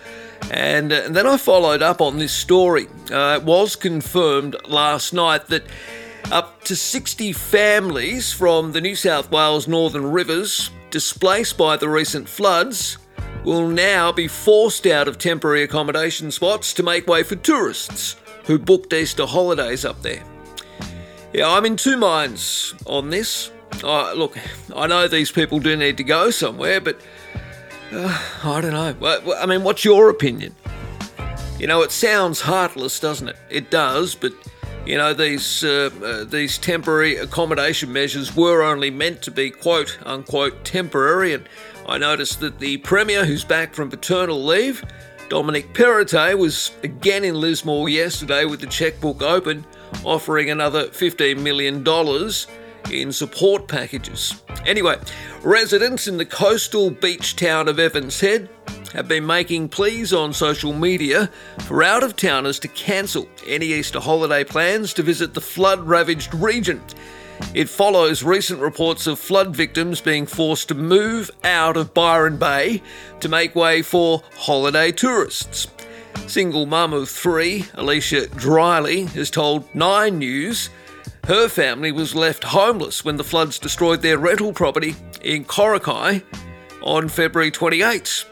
and, 0.50 0.92
uh, 0.92 1.08
then 1.08 1.26
I 1.26 1.36
followed 1.36 1.82
up 1.82 2.00
on 2.00 2.18
this 2.18 2.32
story. 2.32 2.88
Uh, 3.10 3.38
it 3.40 3.44
was 3.44 3.76
confirmed 3.76 4.56
last 4.68 5.12
night 5.12 5.46
that 5.48 5.64
up 6.30 6.62
to 6.64 6.76
60 6.76 7.32
families 7.32 8.32
from 8.32 8.72
the 8.72 8.80
New 8.80 8.96
South 8.96 9.30
Wales 9.30 9.68
Northern 9.68 10.10
Rivers, 10.10 10.70
displaced 10.90 11.58
by 11.58 11.76
the 11.76 11.88
recent 11.88 12.28
floods, 12.28 12.98
will 13.44 13.68
now 13.68 14.12
be 14.12 14.28
forced 14.28 14.86
out 14.86 15.08
of 15.08 15.18
temporary 15.18 15.62
accommodation 15.62 16.30
spots 16.30 16.72
to 16.74 16.82
make 16.82 17.06
way 17.06 17.22
for 17.22 17.36
tourists 17.36 18.16
who 18.44 18.58
booked 18.58 18.92
Easter 18.92 19.26
holidays 19.26 19.84
up 19.84 20.00
there. 20.02 20.22
Yeah, 21.32 21.50
I'm 21.50 21.64
in 21.64 21.76
two 21.76 21.96
minds 21.96 22.74
on 22.86 23.10
this. 23.10 23.50
Uh, 23.82 24.12
look, 24.12 24.36
I 24.76 24.86
know 24.86 25.08
these 25.08 25.32
people 25.32 25.58
do 25.58 25.76
need 25.76 25.96
to 25.96 26.04
go 26.04 26.30
somewhere, 26.30 26.80
but 26.80 27.00
uh, 27.92 28.22
I 28.44 28.60
don't 28.60 28.72
know. 28.72 29.34
I 29.36 29.46
mean, 29.46 29.62
what's 29.62 29.84
your 29.84 30.10
opinion? 30.10 30.54
You 31.58 31.66
know, 31.66 31.82
it 31.82 31.92
sounds 31.92 32.40
heartless, 32.40 32.98
doesn't 32.98 33.28
it? 33.28 33.36
It 33.48 33.70
does, 33.70 34.14
but 34.14 34.32
you 34.84 34.96
know 34.96 35.14
these 35.14 35.62
uh, 35.62 35.90
uh, 36.02 36.24
these 36.24 36.58
temporary 36.58 37.16
accommodation 37.16 37.92
measures 37.92 38.34
were 38.34 38.62
only 38.62 38.90
meant 38.90 39.22
to 39.22 39.30
be 39.30 39.50
quote 39.50 39.96
unquote 40.04 40.64
temporary. 40.64 41.34
And 41.34 41.48
I 41.86 41.98
noticed 41.98 42.40
that 42.40 42.58
the 42.58 42.78
premier, 42.78 43.24
who's 43.24 43.44
back 43.44 43.74
from 43.74 43.90
paternal 43.90 44.42
leave, 44.44 44.84
Dominic 45.28 45.72
Perrottet, 45.72 46.36
was 46.36 46.72
again 46.82 47.24
in 47.24 47.40
Lismore 47.40 47.88
yesterday 47.88 48.44
with 48.44 48.60
the 48.60 48.66
checkbook 48.66 49.22
open, 49.22 49.64
offering 50.04 50.50
another 50.50 50.88
$15 50.88 51.38
million 51.38 51.84
in 52.90 53.12
support 53.12 53.68
packages. 53.68 54.42
Anyway, 54.66 54.96
residents 55.42 56.08
in 56.08 56.16
the 56.16 56.26
coastal 56.26 56.90
beach 56.90 57.36
town 57.36 57.68
of 57.68 57.78
Evans 57.78 58.20
Head 58.20 58.48
have 58.92 59.08
been 59.08 59.26
making 59.26 59.68
pleas 59.68 60.12
on 60.12 60.32
social 60.32 60.72
media 60.72 61.30
for 61.60 61.82
out 61.82 62.02
of 62.02 62.16
towners 62.16 62.58
to 62.60 62.68
cancel 62.68 63.26
any 63.46 63.66
Easter 63.66 64.00
holiday 64.00 64.44
plans 64.44 64.92
to 64.94 65.02
visit 65.02 65.34
the 65.34 65.40
flood 65.40 65.80
ravaged 65.80 66.34
region. 66.34 66.80
It 67.54 67.68
follows 67.68 68.22
recent 68.22 68.60
reports 68.60 69.06
of 69.06 69.18
flood 69.18 69.54
victims 69.54 70.00
being 70.00 70.26
forced 70.26 70.68
to 70.68 70.74
move 70.74 71.30
out 71.44 71.76
of 71.76 71.92
Byron 71.92 72.36
Bay 72.36 72.82
to 73.20 73.28
make 73.28 73.54
way 73.54 73.82
for 73.82 74.22
holiday 74.36 74.92
tourists. 74.92 75.66
Single 76.26 76.66
mum 76.66 76.92
of 76.92 77.08
three, 77.08 77.66
Alicia 77.74 78.28
Dryly, 78.28 79.04
has 79.06 79.30
told 79.30 79.74
Nine 79.74 80.18
News 80.18 80.70
her 81.24 81.48
family 81.48 81.92
was 81.92 82.14
left 82.14 82.44
homeless 82.44 83.04
when 83.04 83.16
the 83.16 83.24
floods 83.24 83.58
destroyed 83.58 84.02
their 84.02 84.18
rental 84.18 84.52
property 84.52 84.96
in 85.22 85.44
Coraki 85.44 86.22
on 86.82 87.08
February 87.08 87.50
28. 87.50 88.24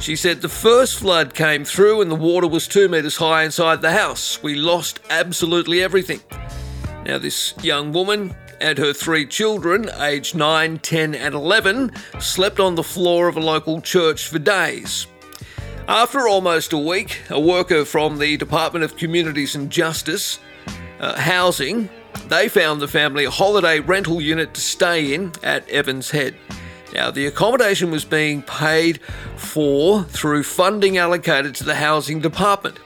She 0.00 0.16
said 0.16 0.42
the 0.42 0.48
first 0.48 0.98
flood 0.98 1.34
came 1.34 1.64
through 1.64 2.02
and 2.02 2.10
the 2.10 2.16
water 2.16 2.48
was 2.48 2.68
two 2.68 2.88
metres 2.88 3.16
high 3.16 3.44
inside 3.44 3.80
the 3.80 3.92
house. 3.92 4.42
We 4.42 4.54
lost 4.54 5.00
absolutely 5.08 5.82
everything. 5.82 6.20
Now, 7.04 7.18
this 7.18 7.54
young 7.62 7.92
woman 7.92 8.34
and 8.60 8.76
her 8.78 8.92
three 8.92 9.26
children, 9.26 9.88
aged 10.00 10.34
9, 10.34 10.78
10, 10.78 11.14
and 11.14 11.34
11, 11.34 11.92
slept 12.18 12.58
on 12.58 12.74
the 12.74 12.82
floor 12.82 13.28
of 13.28 13.36
a 13.36 13.40
local 13.40 13.80
church 13.80 14.28
for 14.28 14.38
days. 14.38 15.06
After 15.88 16.26
almost 16.26 16.72
a 16.72 16.78
week, 16.78 17.20
a 17.30 17.38
worker 17.38 17.84
from 17.84 18.18
the 18.18 18.36
Department 18.36 18.84
of 18.84 18.96
Communities 18.96 19.54
and 19.54 19.70
Justice 19.70 20.40
uh, 20.98 21.18
Housing 21.20 21.88
they 22.28 22.48
found 22.48 22.80
the 22.80 22.88
family 22.88 23.24
a 23.24 23.30
holiday 23.30 23.80
rental 23.80 24.20
unit 24.20 24.54
to 24.54 24.60
stay 24.60 25.14
in 25.14 25.32
at 25.42 25.68
Evans 25.68 26.10
Head. 26.10 26.34
Now, 26.94 27.10
the 27.10 27.26
accommodation 27.26 27.90
was 27.90 28.04
being 28.04 28.42
paid 28.42 29.00
for 29.36 30.02
through 30.04 30.44
funding 30.44 30.98
allocated 30.98 31.54
to 31.56 31.64
the 31.64 31.74
housing 31.74 32.20
department. 32.20 32.78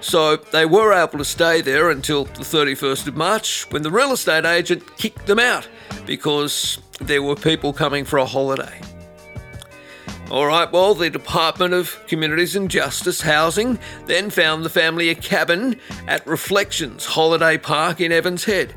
So 0.00 0.36
they 0.36 0.66
were 0.66 0.92
able 0.92 1.18
to 1.18 1.24
stay 1.24 1.62
there 1.62 1.90
until 1.90 2.24
the 2.24 2.42
31st 2.42 3.08
of 3.08 3.16
March 3.16 3.66
when 3.70 3.82
the 3.82 3.90
real 3.90 4.12
estate 4.12 4.44
agent 4.44 4.96
kicked 4.98 5.26
them 5.26 5.38
out 5.38 5.66
because 6.04 6.78
there 7.00 7.22
were 7.22 7.36
people 7.36 7.72
coming 7.72 8.04
for 8.04 8.18
a 8.18 8.26
holiday. 8.26 8.80
All 10.30 10.46
right, 10.46 10.70
well, 10.72 10.94
the 10.94 11.10
Department 11.10 11.74
of 11.74 12.04
Communities 12.06 12.56
and 12.56 12.70
Justice 12.70 13.20
Housing 13.20 13.78
then 14.06 14.30
found 14.30 14.64
the 14.64 14.70
family 14.70 15.10
a 15.10 15.14
cabin 15.14 15.78
at 16.08 16.26
Reflections 16.26 17.04
Holiday 17.04 17.58
Park 17.58 18.00
in 18.00 18.10
Evans 18.10 18.42
Head. 18.44 18.74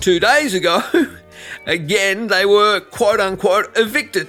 Two 0.00 0.18
days 0.18 0.52
ago, 0.52 0.82
again, 1.66 2.26
they 2.26 2.44
were 2.44 2.80
quote 2.80 3.20
unquote 3.20 3.70
evicted. 3.76 4.28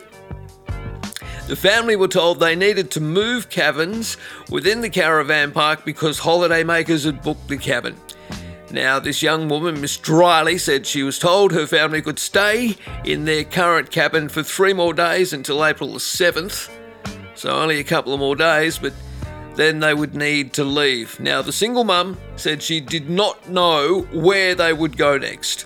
The 1.47 1.55
family 1.55 1.95
were 1.95 2.07
told 2.07 2.39
they 2.39 2.55
needed 2.55 2.91
to 2.91 3.01
move 3.01 3.49
cabins 3.49 4.15
within 4.51 4.81
the 4.81 4.89
caravan 4.89 5.51
park 5.51 5.83
because 5.83 6.19
holidaymakers 6.19 7.05
had 7.05 7.23
booked 7.23 7.47
the 7.47 7.57
cabin. 7.57 7.97
Now, 8.71 8.99
this 8.99 9.21
young 9.21 9.49
woman, 9.49 9.81
Miss 9.81 9.97
Dryly, 9.97 10.57
said 10.57 10.87
she 10.87 11.03
was 11.03 11.19
told 11.19 11.51
her 11.51 11.67
family 11.67 12.01
could 12.01 12.19
stay 12.19 12.77
in 13.03 13.25
their 13.25 13.43
current 13.43 13.91
cabin 13.91 14.29
for 14.29 14.43
three 14.43 14.71
more 14.71 14.93
days 14.93 15.33
until 15.33 15.65
April 15.65 15.91
the 15.91 15.99
7th. 15.99 16.69
So, 17.35 17.49
only 17.49 17.79
a 17.79 17.83
couple 17.83 18.13
of 18.13 18.19
more 18.21 18.35
days, 18.35 18.77
but 18.77 18.93
then 19.55 19.79
they 19.79 19.93
would 19.93 20.15
need 20.15 20.53
to 20.53 20.63
leave. 20.63 21.19
Now, 21.19 21.41
the 21.41 21.51
single 21.51 21.83
mum 21.83 22.17
said 22.37 22.63
she 22.63 22.79
did 22.79 23.09
not 23.09 23.49
know 23.49 24.07
where 24.13 24.55
they 24.55 24.71
would 24.71 24.95
go 24.95 25.17
next. 25.17 25.65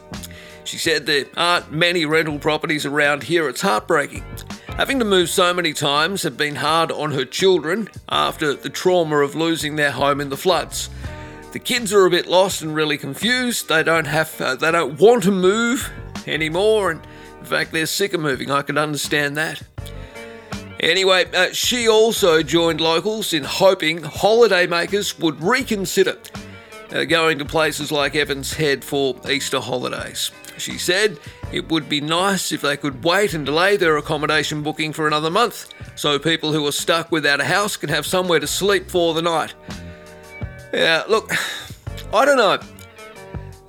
She 0.64 0.78
said 0.78 1.06
there 1.06 1.26
aren't 1.38 1.72
many 1.72 2.06
rental 2.06 2.40
properties 2.40 2.88
around 2.88 3.24
here, 3.24 3.48
it's 3.48 3.62
heartbreaking. 3.62 4.24
Having 4.78 5.00
to 5.00 5.06
move 5.06 5.30
so 5.30 5.54
many 5.54 5.74
times 5.74 6.24
had 6.24 6.36
been 6.36 6.56
hard 6.56 6.92
on 6.92 7.12
her 7.12 7.24
children 7.24 7.88
after 8.10 8.54
the 8.54 8.70
trauma 8.70 9.20
of 9.20 9.36
losing 9.36 9.76
their 9.76 9.92
home 9.92 10.20
in 10.20 10.30
the 10.30 10.38
floods. 10.38 10.90
The 11.56 11.60
kids 11.60 11.94
are 11.94 12.06
a 12.06 12.10
bit 12.10 12.28
lost 12.28 12.64
and 12.64 12.76
really 12.76 12.98
confused. 12.98 13.70
They 13.70 13.82
don't 13.82 14.08
have, 14.08 14.42
uh, 14.42 14.56
they 14.56 14.74
don't 14.74 15.00
want 15.00 15.24
to 15.24 15.32
move 15.32 15.90
anymore, 16.28 16.92
and 16.92 17.00
in 17.40 17.46
fact, 17.46 17.72
they're 17.72 17.86
sick 17.86 18.14
of 18.14 18.20
moving. 18.20 18.52
I 18.52 18.62
can 18.62 18.78
understand 18.78 19.38
that. 19.38 19.64
Anyway, 20.82 21.24
uh, 21.34 21.54
she 21.54 21.88
also 21.88 22.44
joined 22.44 22.82
locals 22.82 23.32
in 23.32 23.46
hoping 23.46 24.00
holidaymakers 24.00 25.18
would 25.22 25.42
reconsider 25.42 26.18
uh, 26.92 27.06
going 27.06 27.40
to 27.40 27.46
places 27.46 27.90
like 27.90 28.18
Evans 28.18 28.52
Head 28.52 28.84
for 28.84 29.16
Easter 29.32 29.62
holidays. 29.62 30.32
She 30.58 30.78
said 30.78 31.18
it 31.54 31.70
would 31.70 31.88
be 31.88 32.02
nice 32.02 32.52
if 32.52 32.60
they 32.60 32.76
could 32.76 33.02
wait 33.02 33.34
and 33.34 33.46
delay 33.46 33.78
their 33.78 33.96
accommodation 33.96 34.62
booking 34.62 34.92
for 34.92 35.08
another 35.08 35.30
month 35.30 35.74
so 35.96 36.20
people 36.20 36.52
who 36.52 36.68
are 36.68 36.74
stuck 36.74 37.14
without 37.14 37.40
a 37.40 37.46
house 37.46 37.78
can 37.78 37.88
have 37.88 38.06
somewhere 38.06 38.42
to 38.42 38.48
sleep 38.48 38.92
for 38.92 39.14
the 39.14 39.22
night. 39.22 39.54
Yeah, 40.76 41.04
look, 41.08 41.32
I 42.14 42.26
don't 42.26 42.36
know. 42.36 42.60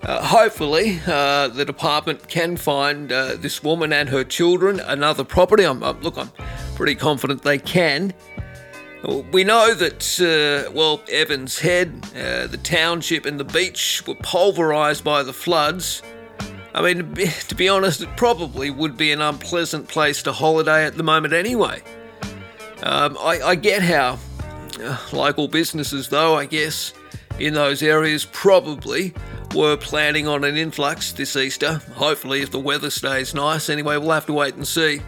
Uh, 0.03 0.25
hopefully, 0.25 1.01
uh, 1.07 1.47
the 1.47 1.65
department 1.65 2.27
can 2.27 2.57
find 2.57 3.13
uh, 3.13 3.37
this 3.37 3.63
woman 3.63 3.93
and 3.93 4.09
her 4.09 4.25
children 4.25 4.81
another 4.81 5.23
property. 5.23 5.63
I'm, 5.63 5.85
I'm, 5.85 6.01
look, 6.01 6.19
I'm 6.19 6.33
pretty 6.75 6.97
confident 6.97 7.43
they 7.43 7.59
can. 7.59 8.13
We 9.31 9.45
know 9.45 9.73
that, 9.73 10.67
uh, 10.69 10.73
well, 10.73 11.01
Evans 11.09 11.61
Head, 11.61 12.05
uh, 12.17 12.49
the 12.49 12.59
township, 12.61 13.25
and 13.25 13.39
the 13.39 13.45
beach 13.45 14.03
were 14.05 14.17
pulverised 14.17 15.05
by 15.05 15.23
the 15.23 15.33
floods. 15.33 16.03
I 16.75 16.83
mean, 16.83 17.15
to 17.15 17.55
be 17.55 17.69
honest, 17.69 18.01
it 18.01 18.17
probably 18.17 18.71
would 18.71 18.97
be 18.97 19.13
an 19.13 19.21
unpleasant 19.21 19.87
place 19.87 20.25
to 20.25 20.33
holiday 20.33 20.85
at 20.85 20.97
the 20.97 21.05
moment 21.05 21.35
anyway. 21.35 21.83
Um, 22.83 23.17
I, 23.21 23.41
I 23.45 23.55
get 23.55 23.83
how 23.83 24.19
like 25.13 25.39
all 25.39 25.49
businesses, 25.49 26.09
though, 26.09 26.37
I 26.37 26.47
guess, 26.47 26.93
in 27.39 27.55
those 27.55 27.83
areas 27.83 28.25
probably 28.25 29.15
were 29.55 29.77
planning 29.77 30.27
on 30.27 30.45
an 30.45 30.57
influx 30.57 31.13
this 31.13 31.37
Easter. 31.37 31.81
Hopefully, 31.95 32.43
if 32.43 32.51
the 32.51 32.59
weather 32.59 32.91
stays 32.91 33.35
nice. 33.35 33.69
Anyway, 33.69 33.97
we'll 33.97 34.11
have 34.11 34.27
to 34.27 34.33
wait 34.33 34.55
and 34.55 34.67
see. 34.67 35.01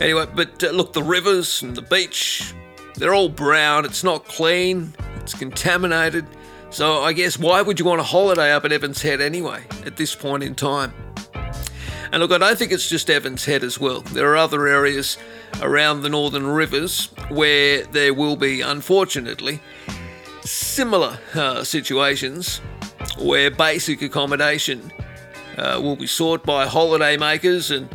Anyway, 0.00 0.26
but 0.34 0.62
uh, 0.62 0.70
look, 0.70 0.92
the 0.92 1.02
rivers 1.02 1.62
and 1.62 1.76
the 1.76 1.82
beach, 1.82 2.54
they're 2.96 3.14
all 3.14 3.28
brown. 3.28 3.84
It's 3.84 4.02
not 4.02 4.24
clean, 4.24 4.92
it's 5.16 5.34
contaminated. 5.34 6.26
So 6.70 7.02
I 7.02 7.12
guess 7.12 7.38
why 7.38 7.62
would 7.62 7.78
you 7.78 7.86
want 7.86 8.00
a 8.00 8.04
holiday 8.04 8.52
up 8.52 8.64
at 8.64 8.72
Evans 8.72 9.00
Head 9.00 9.20
anyway 9.20 9.64
at 9.86 9.96
this 9.96 10.14
point 10.14 10.42
in 10.42 10.54
time? 10.54 10.92
And 12.14 12.20
look, 12.20 12.30
I 12.30 12.38
don't 12.38 12.56
think 12.56 12.70
it's 12.70 12.88
just 12.88 13.10
Evans 13.10 13.44
Head 13.44 13.64
as 13.64 13.80
well. 13.80 14.00
There 14.00 14.30
are 14.30 14.36
other 14.36 14.68
areas 14.68 15.18
around 15.60 16.02
the 16.02 16.08
northern 16.08 16.46
rivers 16.46 17.06
where 17.28 17.82
there 17.86 18.14
will 18.14 18.36
be, 18.36 18.60
unfortunately, 18.60 19.60
similar 20.42 21.18
uh, 21.34 21.64
situations 21.64 22.58
where 23.18 23.50
basic 23.50 24.00
accommodation 24.00 24.92
uh, 25.58 25.80
will 25.82 25.96
be 25.96 26.06
sought 26.06 26.44
by 26.46 26.68
holidaymakers, 26.68 27.76
and 27.76 27.88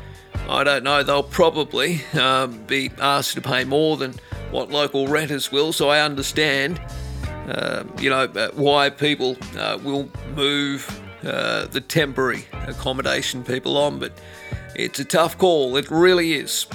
I 0.50 0.65
don't 0.65 0.84
know, 0.84 1.02
they'll 1.02 1.24
probably 1.24 2.02
um, 2.20 2.62
be 2.63 2.91
asked 3.00 3.36
to 3.36 3.41
pay 3.41 3.63
more 3.63 3.96
than 3.96 4.15
what 4.52 4.70
local 4.70 5.08
renters 5.08 5.50
will. 5.50 5.72
So 5.72 5.88
I 5.88 6.02
understand, 6.02 6.82
uh, 7.48 7.86
you 7.98 8.10
know, 8.10 8.24
uh, 8.24 8.50
why 8.52 8.89
people 8.89 9.38
uh, 9.58 9.80
will 9.82 10.10
move 10.36 11.02
uh, 11.23 11.65
the 11.65 11.82
temporary 11.82 12.45
accommodation 12.67 13.43
people 13.43 13.77
on, 13.77 13.99
but 13.99 14.13
it's 14.75 14.99
a 14.99 15.05
tough 15.05 15.38
call. 15.38 15.77
It 15.77 15.91
really 15.91 16.34
is. 16.34 16.65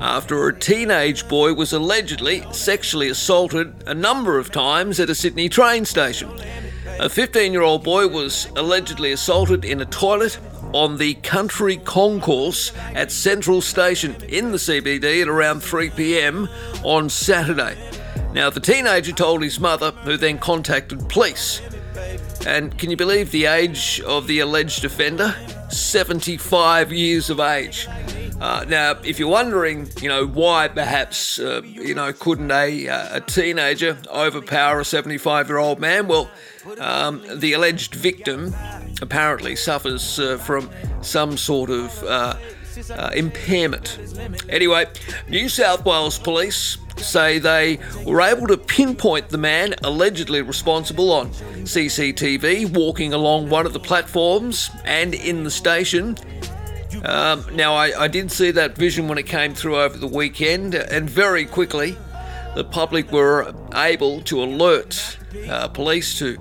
after 0.00 0.48
a 0.48 0.58
teenage 0.58 1.28
boy 1.28 1.52
was 1.52 1.72
allegedly 1.72 2.42
sexually 2.52 3.08
assaulted 3.08 3.84
a 3.86 3.94
number 3.94 4.38
of 4.38 4.50
times 4.50 4.98
at 4.98 5.10
a 5.10 5.14
Sydney 5.14 5.48
train 5.48 5.84
station. 5.84 6.30
A 6.98 7.08
15 7.08 7.52
year 7.52 7.62
old 7.62 7.84
boy 7.84 8.08
was 8.08 8.48
allegedly 8.56 9.12
assaulted 9.12 9.64
in 9.64 9.80
a 9.80 9.86
toilet 9.86 10.38
on 10.72 10.96
the 10.96 11.14
Country 11.14 11.76
Concourse 11.76 12.72
at 12.94 13.12
Central 13.12 13.60
Station 13.60 14.16
in 14.28 14.50
the 14.52 14.58
CBD 14.58 15.22
at 15.22 15.28
around 15.28 15.60
3 15.60 15.90
pm 15.90 16.48
on 16.82 17.08
Saturday. 17.08 17.76
Now, 18.32 18.48
the 18.50 18.60
teenager 18.60 19.12
told 19.12 19.42
his 19.42 19.58
mother, 19.58 19.90
who 19.90 20.16
then 20.16 20.38
contacted 20.38 21.08
police. 21.08 21.60
And 22.46 22.76
can 22.78 22.90
you 22.90 22.96
believe 22.96 23.32
the 23.32 23.46
age 23.46 24.00
of 24.06 24.26
the 24.26 24.38
alleged 24.38 24.84
offender? 24.84 25.34
75 25.70 26.92
years 26.92 27.30
of 27.30 27.40
age. 27.40 27.88
Uh, 28.40 28.64
now, 28.66 28.92
if 29.04 29.18
you're 29.18 29.28
wondering, 29.28 29.88
you 30.00 30.08
know, 30.08 30.26
why 30.26 30.66
perhaps, 30.68 31.38
uh, 31.38 31.60
you 31.64 31.94
know, 31.94 32.12
couldn't 32.12 32.50
a, 32.50 32.88
uh, 32.88 33.16
a 33.16 33.20
teenager 33.20 33.98
overpower 34.08 34.80
a 34.80 34.84
75 34.84 35.48
year 35.48 35.58
old 35.58 35.78
man? 35.78 36.08
Well, 36.08 36.30
um, 36.78 37.22
the 37.34 37.52
alleged 37.52 37.94
victim 37.94 38.54
apparently 39.02 39.56
suffers 39.56 40.18
uh, 40.18 40.38
from 40.38 40.70
some 41.02 41.36
sort 41.36 41.70
of 41.70 42.02
uh, 42.04 42.36
uh, 42.90 43.10
impairment. 43.14 43.98
Anyway, 44.48 44.86
New 45.28 45.48
South 45.48 45.84
Wales 45.84 46.18
police 46.18 46.78
say 46.96 47.38
they 47.38 47.78
were 48.04 48.20
able 48.20 48.46
to 48.46 48.56
pinpoint 48.56 49.28
the 49.28 49.38
man 49.38 49.74
allegedly 49.82 50.42
responsible 50.42 51.12
on 51.12 51.30
CCTV 51.30 52.76
walking 52.76 53.12
along 53.12 53.48
one 53.48 53.66
of 53.66 53.72
the 53.72 53.80
platforms 53.80 54.70
and 54.84 55.14
in 55.14 55.44
the 55.44 55.50
station. 55.50 56.16
Um, 57.04 57.44
now, 57.54 57.74
I, 57.74 58.04
I 58.04 58.08
did 58.08 58.30
see 58.30 58.50
that 58.50 58.76
vision 58.76 59.08
when 59.08 59.16
it 59.16 59.26
came 59.26 59.54
through 59.54 59.80
over 59.80 59.96
the 59.96 60.06
weekend, 60.06 60.74
and 60.74 61.08
very 61.08 61.46
quickly 61.46 61.96
the 62.54 62.64
public 62.64 63.10
were 63.12 63.54
able 63.74 64.20
to 64.22 64.42
alert 64.42 65.18
uh, 65.48 65.68
police 65.68 66.18
to 66.18 66.36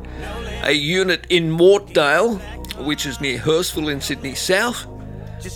a 0.63 0.71
unit 0.71 1.25
in 1.29 1.51
Mortdale, 1.51 2.39
which 2.85 3.05
is 3.05 3.21
near 3.21 3.37
Hurstville 3.37 3.91
in 3.91 4.01
Sydney 4.01 4.35
South 4.35 4.87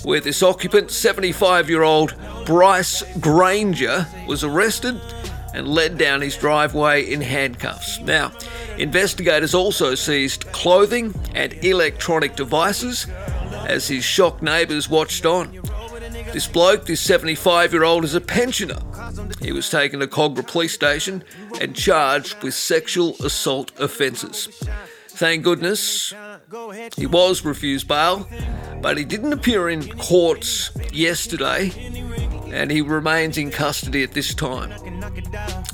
where 0.04 0.20
this 0.20 0.44
occupant, 0.44 0.92
75 0.92 1.70
year 1.70 1.84
old 1.84 2.16
Bryce 2.46 3.04
Granger, 3.20 4.08
was 4.28 4.44
arrested 4.44 5.00
and 5.54 5.68
led 5.68 5.98
down 5.98 6.22
his 6.22 6.36
driveway 6.36 7.04
in 7.04 7.22
handcuffs. 7.22 8.00
Now, 8.00 8.32
investigators 8.78 9.54
also 9.54 9.96
seized 9.96 10.46
clothing 10.52 11.14
and 11.36 11.54
electronic 11.64 12.36
devices 12.36 13.08
as 13.68 13.88
his 13.88 14.04
shocked 14.04 14.42
neighbours 14.42 14.90
watched 14.90 15.26
on. 15.26 15.60
This 16.32 16.48
bloke, 16.48 16.86
this 16.86 17.02
75 17.02 17.74
year 17.74 17.84
old, 17.84 18.04
is 18.04 18.16
a 18.16 18.22
pensioner. 18.22 18.80
He 19.40 19.52
was 19.52 19.70
taken 19.70 20.00
to 20.00 20.08
Kogarah 20.08 20.48
Police 20.48 20.74
Station 20.74 21.24
and 21.62 21.76
charged 21.76 22.42
with 22.42 22.56
sexual 22.56 23.16
assault 23.24 23.72
offences. 23.80 24.48
Thank 25.10 25.44
goodness 25.44 26.14
he 26.96 27.08
was 27.08 27.44
refused 27.44 27.88
bail, 27.88 28.28
but 28.82 28.98
he 28.98 29.06
didn't 29.06 29.34
appear 29.34 29.70
in 29.70 29.88
courts 29.98 30.70
yesterday 30.92 31.72
and 32.52 32.70
he 32.70 32.82
remains 32.82 33.40
in 33.40 33.50
custody 33.50 34.04
at 34.04 34.12
this 34.12 34.36
time. 34.36 34.72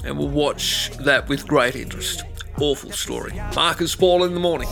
and 0.06 0.18
we'll 0.18 0.30
watch 0.30 0.92
that 1.00 1.28
with 1.28 1.46
great 1.48 1.76
interest. 1.76 2.24
Awful 2.60 2.92
story. 2.92 3.34
Marcus 3.56 3.96
Paul 3.96 4.24
in 4.24 4.34
the 4.34 4.40
morning. 4.40 4.70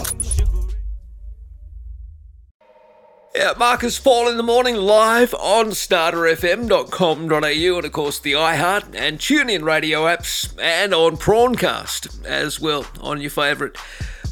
Yeah, 3.35 3.53
Marcus 3.57 3.99
Paul 3.99 4.29
in 4.29 4.37
the 4.37 4.43
morning 4.43 4.77
live 4.77 5.33
on 5.35 5.67
starterfm.com.au 5.67 7.77
and 7.77 7.85
of 7.85 7.91
course 7.91 8.19
the 8.19 8.31
iHeart 8.31 8.95
and 8.95 9.19
TuneIn 9.19 9.63
radio 9.63 10.05
apps 10.05 10.57
and 10.59 10.93
on 10.93 11.17
Prawncast 11.17 12.25
as 12.25 12.59
well 12.59 12.87
on 12.99 13.21
your 13.21 13.29
favourite 13.29 13.77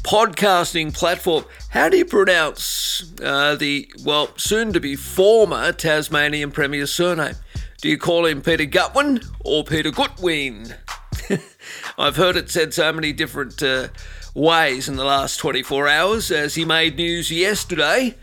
podcasting 0.06 0.94
platform. 0.94 1.44
How 1.70 1.88
do 1.88 1.96
you 1.96 2.04
pronounce 2.04 3.12
uh, 3.20 3.56
the, 3.56 3.90
well, 4.04 4.28
soon 4.36 4.72
to 4.72 4.78
be 4.78 4.94
former 4.94 5.72
Tasmanian 5.72 6.52
Premier's 6.52 6.92
surname? 6.92 7.34
Do 7.82 7.88
you 7.88 7.98
call 7.98 8.24
him 8.24 8.40
Peter 8.40 8.66
Gutwin 8.66 9.26
or 9.44 9.64
Peter 9.64 9.90
Gutween? 9.90 10.76
I've 11.98 12.14
heard 12.14 12.36
it 12.36 12.50
said 12.50 12.72
so 12.72 12.92
many 12.92 13.12
different 13.12 13.60
uh, 13.60 13.88
ways 14.32 14.88
in 14.88 14.94
the 14.94 15.04
last 15.04 15.38
24 15.38 15.88
hours 15.88 16.30
as 16.30 16.54
he 16.54 16.64
made 16.64 16.94
news 16.94 17.32
yesterday 17.32 18.14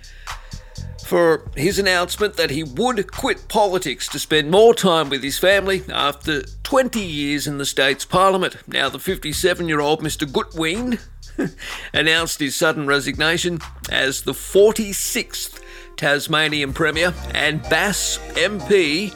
for 1.05 1.51
his 1.57 1.79
announcement 1.79 2.35
that 2.37 2.49
he 2.49 2.63
would 2.63 3.11
quit 3.11 3.49
politics 3.49 4.07
to 4.07 4.19
spend 4.19 4.49
more 4.49 4.73
time 4.73 5.09
with 5.09 5.21
his 5.21 5.37
family 5.37 5.83
after 5.89 6.43
20 6.63 7.01
years 7.01 7.45
in 7.45 7.57
the 7.57 7.65
state's 7.65 8.05
parliament. 8.05 8.55
Now, 8.67 8.87
the 8.87 8.99
57 8.99 9.67
year 9.67 9.81
old 9.81 9.99
Mr. 9.99 10.25
Gutwein 10.25 10.99
announced 11.93 12.39
his 12.39 12.55
sudden 12.55 12.87
resignation 12.87 13.59
as 13.89 14.21
the 14.21 14.33
46th 14.33 15.59
Tasmanian 15.95 16.73
Premier 16.73 17.13
and 17.33 17.61
Bass 17.63 18.17
MP 18.33 19.13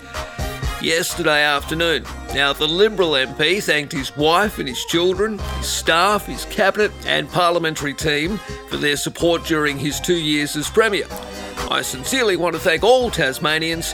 yesterday 0.82 1.44
afternoon. 1.44 2.04
Now, 2.34 2.54
the 2.54 2.68
Liberal 2.68 3.12
MP 3.12 3.62
thanked 3.62 3.92
his 3.94 4.16
wife 4.16 4.60
and 4.60 4.68
his 4.68 4.84
children, 4.86 5.40
his 5.40 5.68
staff, 5.68 6.26
his 6.26 6.46
cabinet, 6.46 6.92
and 7.06 7.30
parliamentary 7.30 7.94
team 7.94 8.38
for 8.70 8.78
their 8.78 8.98
support 8.98 9.44
during 9.46 9.78
his 9.78 10.00
two 10.00 10.18
years 10.18 10.56
as 10.56 10.70
Premier. 10.70 11.08
I 11.70 11.82
sincerely 11.82 12.38
want 12.38 12.56
to 12.56 12.62
thank 12.62 12.84
all 12.84 13.10
Tasmanians, 13.10 13.94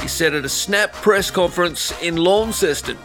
he 0.00 0.08
said 0.08 0.34
at 0.34 0.44
a 0.44 0.48
snap 0.48 0.92
press 0.92 1.30
conference 1.30 1.92
in 2.02 2.16
Launceston. 2.16 2.98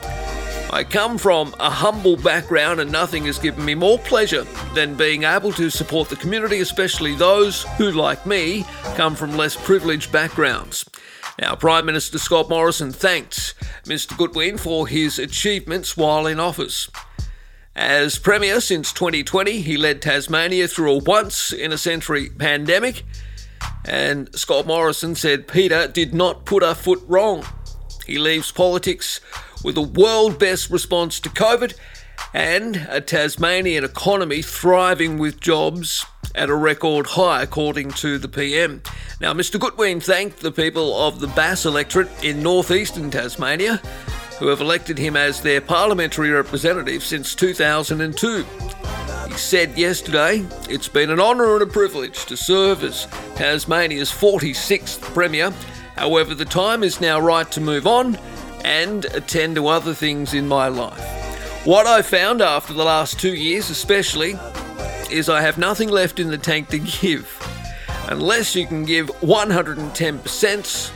I 0.72 0.84
come 0.84 1.18
from 1.18 1.56
a 1.60 1.70
humble 1.70 2.18
background 2.18 2.80
and 2.80 2.92
nothing 2.92 3.26
has 3.26 3.40
given 3.40 3.64
me 3.64 3.74
more 3.74 3.98
pleasure 3.98 4.44
than 4.74 4.96
being 4.96 5.24
able 5.24 5.52
to 5.54 5.70
support 5.70 6.10
the 6.10 6.16
community, 6.16 6.60
especially 6.60 7.16
those 7.16 7.64
who, 7.78 7.92
like 7.92 8.26
me, 8.26 8.66
come 8.96 9.16
from 9.16 9.38
less 9.38 9.56
privileged 9.56 10.12
backgrounds. 10.12 10.84
Now, 11.40 11.56
Prime 11.56 11.86
Minister 11.86 12.20
Scott 12.20 12.50
Morrison 12.50 12.92
thanked 12.92 13.56
Mr 13.86 14.18
Goodwin 14.18 14.58
for 14.58 14.88
his 14.88 15.20
achievements 15.20 15.96
while 15.96 16.28
in 16.28 16.40
office. 16.40 16.90
As 17.76 18.18
Premier 18.18 18.60
since 18.60 18.92
2020, 18.92 19.62
he 19.62 19.78
led 19.78 20.02
Tasmania 20.02 20.68
through 20.68 20.92
a 20.92 20.98
once 21.04 21.54
in 21.54 21.72
a 21.72 21.78
century 21.78 22.30
pandemic 22.30 23.04
and 23.86 24.34
Scott 24.36 24.68
Morrison 24.68 25.16
said 25.16 25.48
Peter 25.48 25.88
did 25.88 26.14
not 26.14 26.46
put 26.46 26.62
a 26.62 26.76
foot 26.76 27.02
wrong. 27.08 27.46
He 28.06 28.18
leaves 28.18 28.52
politics 28.52 29.20
with 29.64 29.78
a 29.78 29.82
world 29.82 30.40
best 30.40 30.70
response 30.70 31.20
to 31.20 31.30
COVID 31.30 31.76
and 32.34 32.88
a 32.90 33.02
Tasmanian 33.02 33.84
economy 33.84 34.42
thriving 34.42 35.18
with 35.18 35.40
jobs 35.40 36.06
at 36.36 36.50
a 36.50 36.56
record 36.56 37.08
high, 37.08 37.42
according 37.42 37.92
to 37.92 38.18
the 38.18 38.28
PM. 38.28 38.82
Now, 39.20 39.34
Mr. 39.34 39.60
Goodwin 39.60 40.00
thanked 40.00 40.40
the 40.40 40.52
people 40.52 40.96
of 40.96 41.20
the 41.20 41.28
Bass 41.28 41.66
electorate 41.66 42.10
in 42.24 42.44
northeastern 42.44 43.10
Tasmania 43.10 43.82
who 44.40 44.48
have 44.48 44.62
elected 44.62 44.98
him 44.98 45.16
as 45.16 45.42
their 45.42 45.60
parliamentary 45.60 46.30
representative 46.30 47.04
since 47.04 47.34
2002. 47.34 48.46
He 49.28 49.34
said 49.34 49.76
yesterday, 49.78 50.46
It's 50.70 50.88
been 50.88 51.10
an 51.10 51.20
honour 51.20 51.54
and 51.54 51.64
a 51.64 51.68
privilege 51.68 52.26
to 52.26 52.38
serve 52.38 52.84
as 52.84 53.08
Tasmania's 53.36 54.12
46th 54.12 55.02
Premier. 55.02 55.52
However, 55.96 56.36
the 56.36 56.46
time 56.46 56.84
is 56.84 57.02
now 57.02 57.20
right 57.20 57.52
to 57.52 57.60
move 57.60 57.88
on 57.88 58.20
and 58.68 59.06
attend 59.06 59.56
to 59.56 59.68
other 59.68 59.94
things 59.94 60.34
in 60.34 60.46
my 60.46 60.68
life. 60.68 61.66
What 61.66 61.88
I 61.88 62.02
found 62.02 62.42
after 62.42 62.74
the 62.74 62.84
last 62.84 63.18
two 63.18 63.34
years, 63.34 63.70
especially, 63.70 64.38
is 65.10 65.30
I 65.30 65.40
have 65.40 65.58
nothing 65.58 65.88
left 65.88 66.20
in 66.20 66.30
the 66.30 66.38
tank 66.38 66.68
to 66.70 66.80
give. 66.80 67.34
Unless 68.10 68.56
you 68.56 68.68
can 68.68 68.84
give 68.84 69.08
110% 69.22 70.92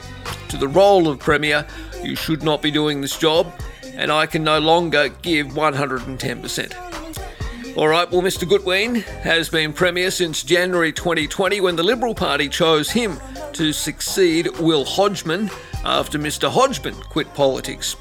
to 0.49 0.57
the 0.57 0.67
role 0.67 1.07
of 1.07 1.19
Premier, 1.19 1.65
you 2.03 2.17
should 2.17 2.43
not 2.43 2.61
be 2.61 2.71
doing 2.71 2.99
this 2.99 3.17
job, 3.17 3.53
and 3.93 4.11
I 4.11 4.25
can 4.25 4.43
no 4.43 4.59
longer 4.59 5.07
give 5.21 5.47
110%. 5.47 7.77
All 7.77 7.87
right, 7.87 8.11
well, 8.11 8.21
Mr. 8.21 8.45
Goodwin 8.47 8.95
has 8.95 9.47
been 9.47 9.71
Premier 9.71 10.11
since 10.11 10.43
January 10.43 10.91
2020 10.91 11.61
when 11.61 11.77
the 11.77 11.83
Liberal 11.83 12.15
Party 12.15 12.49
chose 12.49 12.91
him 12.91 13.17
to 13.53 13.71
succeed 13.71 14.49
Will 14.59 14.83
Hodgman 14.83 15.49
after 15.83 16.19
Mr. 16.19 16.49
Hodgman 16.49 16.95
quit 17.09 17.33
politics. 17.33 17.95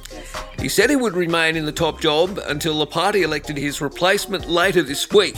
He 0.60 0.68
said 0.68 0.90
he 0.90 0.96
would 0.96 1.14
remain 1.14 1.56
in 1.56 1.64
the 1.64 1.72
top 1.72 2.00
job 2.00 2.38
until 2.46 2.78
the 2.78 2.86
party 2.86 3.22
elected 3.22 3.56
his 3.56 3.80
replacement 3.80 4.48
later 4.48 4.82
this 4.82 5.10
week. 5.10 5.36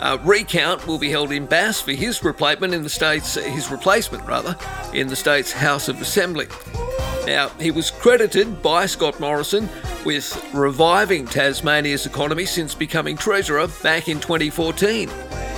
A 0.00 0.18
recount 0.18 0.86
will 0.86 0.98
be 0.98 1.10
held 1.10 1.32
in 1.32 1.46
Bass 1.46 1.80
for 1.80 1.92
his 1.92 2.22
replacement 2.22 2.72
in 2.72 2.82
the 2.82 2.88
state's 2.88 3.34
his 3.34 3.70
replacement 3.70 4.24
rather 4.26 4.56
in 4.94 5.08
the 5.08 5.16
state's 5.16 5.50
House 5.50 5.88
of 5.88 6.00
Assembly. 6.00 6.46
Now, 7.26 7.48
he 7.60 7.70
was 7.70 7.90
credited 7.90 8.62
by 8.62 8.86
Scott 8.86 9.18
Morrison 9.18 9.68
with 10.04 10.42
reviving 10.54 11.26
Tasmania's 11.26 12.06
economy 12.06 12.46
since 12.46 12.74
becoming 12.74 13.16
Treasurer 13.16 13.68
back 13.82 14.08
in 14.08 14.20
2014. 14.20 15.10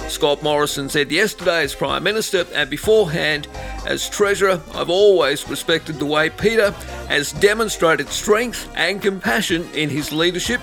Scott 0.08 0.42
Morrison 0.42 0.88
said 0.88 1.12
yesterday 1.12 1.62
as 1.62 1.74
Prime 1.74 2.02
Minister 2.02 2.44
and 2.54 2.68
beforehand 2.68 3.46
as 3.90 4.08
Treasurer, 4.08 4.60
I've 4.72 4.88
always 4.88 5.48
respected 5.48 5.96
the 5.96 6.06
way 6.06 6.30
Peter 6.30 6.70
has 7.08 7.32
demonstrated 7.32 8.08
strength 8.08 8.70
and 8.76 9.02
compassion 9.02 9.68
in 9.74 9.90
his 9.90 10.12
leadership, 10.12 10.60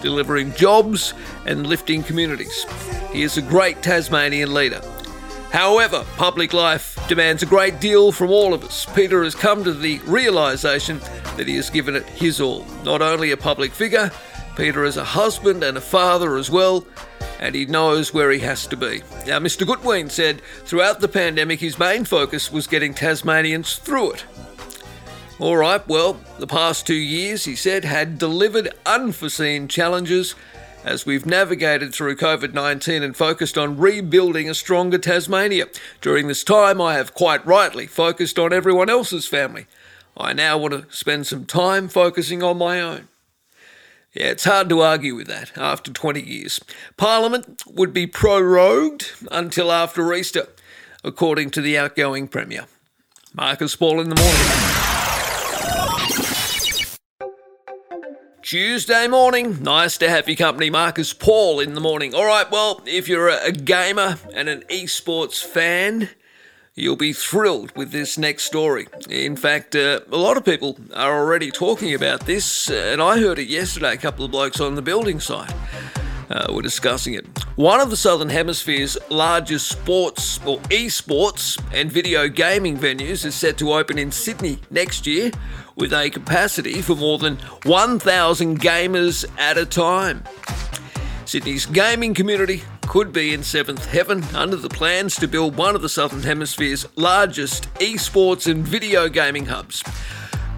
delivering 0.00 0.54
jobs 0.54 1.12
and 1.44 1.66
lifting 1.66 2.02
communities. 2.02 2.64
He 3.12 3.20
is 3.20 3.36
a 3.36 3.42
great 3.42 3.82
Tasmanian 3.82 4.54
leader. 4.54 4.80
However, 5.52 6.06
public 6.16 6.54
life 6.54 6.98
demands 7.06 7.42
a 7.42 7.46
great 7.46 7.80
deal 7.80 8.12
from 8.12 8.30
all 8.30 8.54
of 8.54 8.64
us. 8.64 8.86
Peter 8.94 9.24
has 9.24 9.34
come 9.34 9.62
to 9.64 9.74
the 9.74 9.98
realization 10.06 11.00
that 11.36 11.46
he 11.46 11.56
has 11.56 11.68
given 11.68 11.94
it 11.94 12.06
his 12.06 12.40
all. 12.40 12.64
Not 12.82 13.02
only 13.02 13.30
a 13.30 13.36
public 13.36 13.72
figure, 13.72 14.10
Peter 14.56 14.84
is 14.84 14.96
a 14.96 15.04
husband 15.04 15.62
and 15.62 15.76
a 15.76 15.82
father 15.82 16.38
as 16.38 16.50
well, 16.50 16.86
and 17.40 17.54
he 17.54 17.66
knows 17.66 18.12
where 18.12 18.30
he 18.30 18.38
has 18.40 18.66
to 18.68 18.76
be. 18.76 19.02
Now, 19.26 19.38
Mr. 19.38 19.66
Goodwin 19.66 20.10
said 20.10 20.42
throughout 20.64 21.00
the 21.00 21.08
pandemic 21.08 21.60
his 21.60 21.78
main 21.78 22.04
focus 22.04 22.52
was 22.52 22.66
getting 22.66 22.94
Tasmanians 22.94 23.76
through 23.76 24.12
it. 24.12 24.24
All 25.38 25.56
right, 25.56 25.86
well, 25.88 26.20
the 26.38 26.46
past 26.46 26.86
two 26.86 26.94
years, 26.94 27.46
he 27.46 27.56
said, 27.56 27.84
had 27.84 28.18
delivered 28.18 28.74
unforeseen 28.84 29.68
challenges 29.68 30.34
as 30.84 31.06
we've 31.06 31.26
navigated 31.26 31.94
through 31.94 32.16
COVID 32.16 32.52
19 32.52 33.02
and 33.02 33.16
focused 33.16 33.56
on 33.56 33.78
rebuilding 33.78 34.48
a 34.50 34.54
stronger 34.54 34.98
Tasmania. 34.98 35.66
During 36.00 36.28
this 36.28 36.44
time, 36.44 36.80
I 36.80 36.94
have 36.94 37.14
quite 37.14 37.44
rightly 37.46 37.86
focused 37.86 38.38
on 38.38 38.52
everyone 38.52 38.90
else's 38.90 39.26
family. 39.26 39.66
I 40.16 40.32
now 40.34 40.58
want 40.58 40.74
to 40.74 40.94
spend 40.94 41.26
some 41.26 41.46
time 41.46 41.88
focusing 41.88 42.42
on 42.42 42.58
my 42.58 42.80
own. 42.80 43.08
Yeah, 44.12 44.26
it's 44.26 44.44
hard 44.44 44.68
to 44.70 44.80
argue 44.80 45.14
with 45.14 45.28
that 45.28 45.56
after 45.56 45.92
20 45.92 46.20
years. 46.20 46.58
Parliament 46.96 47.62
would 47.68 47.92
be 47.92 48.08
prorogued 48.08 49.12
until 49.30 49.70
after 49.70 50.12
Easter, 50.12 50.48
according 51.04 51.50
to 51.50 51.60
the 51.60 51.78
outgoing 51.78 52.26
Premier. 52.26 52.66
Marcus 53.32 53.76
Paul 53.76 54.00
in 54.00 54.08
the 54.08 54.16
morning. 54.16 54.80
Tuesday 58.42 59.06
morning. 59.06 59.62
Nice 59.62 59.96
to 59.98 60.10
have 60.10 60.26
your 60.26 60.36
company, 60.36 60.70
Marcus 60.70 61.12
Paul, 61.12 61.60
in 61.60 61.74
the 61.74 61.80
morning. 61.80 62.12
All 62.12 62.26
right, 62.26 62.50
well, 62.50 62.82
if 62.86 63.08
you're 63.08 63.28
a 63.28 63.52
gamer 63.52 64.18
and 64.34 64.48
an 64.48 64.64
esports 64.68 65.40
fan, 65.40 66.08
you'll 66.74 66.96
be 66.96 67.12
thrilled 67.12 67.76
with 67.76 67.90
this 67.90 68.16
next 68.16 68.44
story. 68.44 68.86
In 69.08 69.36
fact, 69.36 69.74
uh, 69.74 70.00
a 70.10 70.16
lot 70.16 70.36
of 70.36 70.44
people 70.44 70.78
are 70.94 71.18
already 71.18 71.50
talking 71.50 71.94
about 71.94 72.26
this, 72.26 72.70
and 72.70 73.02
I 73.02 73.18
heard 73.18 73.38
it 73.38 73.48
yesterday. 73.48 73.94
A 73.94 73.96
couple 73.96 74.24
of 74.24 74.30
blokes 74.30 74.60
on 74.60 74.74
the 74.74 74.82
building 74.82 75.20
site 75.20 75.52
uh, 76.30 76.52
were 76.52 76.62
discussing 76.62 77.14
it. 77.14 77.26
One 77.56 77.80
of 77.80 77.90
the 77.90 77.96
Southern 77.96 78.28
Hemisphere's 78.28 78.96
largest 79.10 79.68
sports 79.68 80.38
or 80.46 80.58
esports 80.70 81.60
and 81.74 81.90
video 81.90 82.28
gaming 82.28 82.78
venues 82.78 83.24
is 83.24 83.34
set 83.34 83.58
to 83.58 83.72
open 83.72 83.98
in 83.98 84.12
Sydney 84.12 84.58
next 84.70 85.06
year 85.06 85.30
with 85.76 85.92
a 85.92 86.08
capacity 86.10 86.82
for 86.82 86.94
more 86.94 87.18
than 87.18 87.36
1,000 87.64 88.60
gamers 88.60 89.24
at 89.38 89.58
a 89.58 89.66
time. 89.66 90.22
Sydney's 91.30 91.64
gaming 91.64 92.12
community 92.12 92.64
could 92.88 93.12
be 93.12 93.32
in 93.32 93.44
seventh 93.44 93.86
heaven 93.86 94.24
under 94.34 94.56
the 94.56 94.68
plans 94.68 95.14
to 95.14 95.28
build 95.28 95.56
one 95.56 95.76
of 95.76 95.80
the 95.80 95.88
Southern 95.88 96.24
Hemisphere's 96.24 96.88
largest 96.96 97.72
esports 97.74 98.50
and 98.50 98.66
video 98.66 99.08
gaming 99.08 99.46
hubs. 99.46 99.84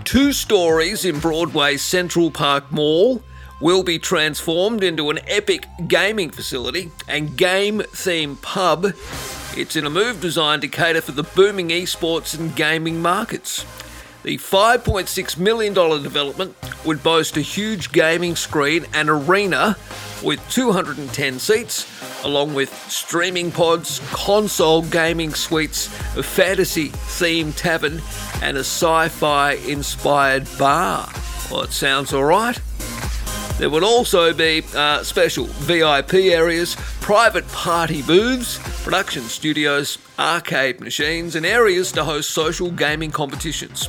Two 0.05 0.33
stories 0.33 1.05
in 1.05 1.21
Broadway's 1.21 1.83
Central 1.83 2.31
Park 2.31 2.73
Mall 2.73 3.23
will 3.61 3.83
be 3.83 3.99
transformed 3.99 4.83
into 4.83 5.11
an 5.11 5.19
epic 5.27 5.67
gaming 5.89 6.31
facility 6.31 6.91
and 7.07 7.37
game 7.37 7.81
themed 7.81 8.41
pub. 8.41 8.95
It's 9.55 9.77
in 9.77 9.85
a 9.85 9.91
move 9.91 10.23
designed 10.23 10.63
to 10.63 10.69
cater 10.69 11.03
for 11.03 11.13
the 11.13 11.23
booming 11.23 11.69
esports 11.69 12.39
and 12.39 12.57
gaming 12.57 13.03
markets. 13.03 13.67
The 14.23 14.39
$5.6 14.39 15.37
million 15.37 15.75
development 15.75 16.57
would 16.87 17.03
boast 17.03 17.37
a 17.37 17.43
huge 17.43 17.93
gaming 17.93 18.37
screen 18.37 18.87
and 18.95 19.11
arena 19.11 19.77
with 20.23 20.41
210 20.51 21.39
seats, 21.39 22.25
along 22.25 22.55
with 22.55 22.73
streaming 22.91 23.51
pods, 23.51 24.01
console 24.13 24.83
gaming 24.83 25.35
suites, 25.35 25.87
a 26.17 26.23
fantasy 26.23 26.91
themed 26.91 27.57
tavern, 27.57 28.01
and 28.43 28.57
a 28.57 28.61
sci 28.61 29.09
fi 29.09 29.53
inspired 29.53 30.47
bar. 30.59 31.09
Well, 31.51 31.63
it 31.63 31.73
sounds 31.73 32.13
alright. 32.13 32.61
There 33.59 33.71
would 33.71 33.85
also 33.85 34.33
be 34.33 34.65
uh, 34.75 35.03
special 35.03 35.45
VIP 35.47 36.15
areas, 36.15 36.77
private 37.01 37.47
party 37.49 38.03
booths, 38.03 38.59
production 38.83 39.23
studios, 39.23 39.99
arcade 40.19 40.81
machines, 40.81 41.37
and 41.37 41.45
areas 41.47 41.93
to 41.93 42.05
host 42.05 42.31
social 42.31 42.71
gaming 42.71 43.11
competitions. 43.11 43.89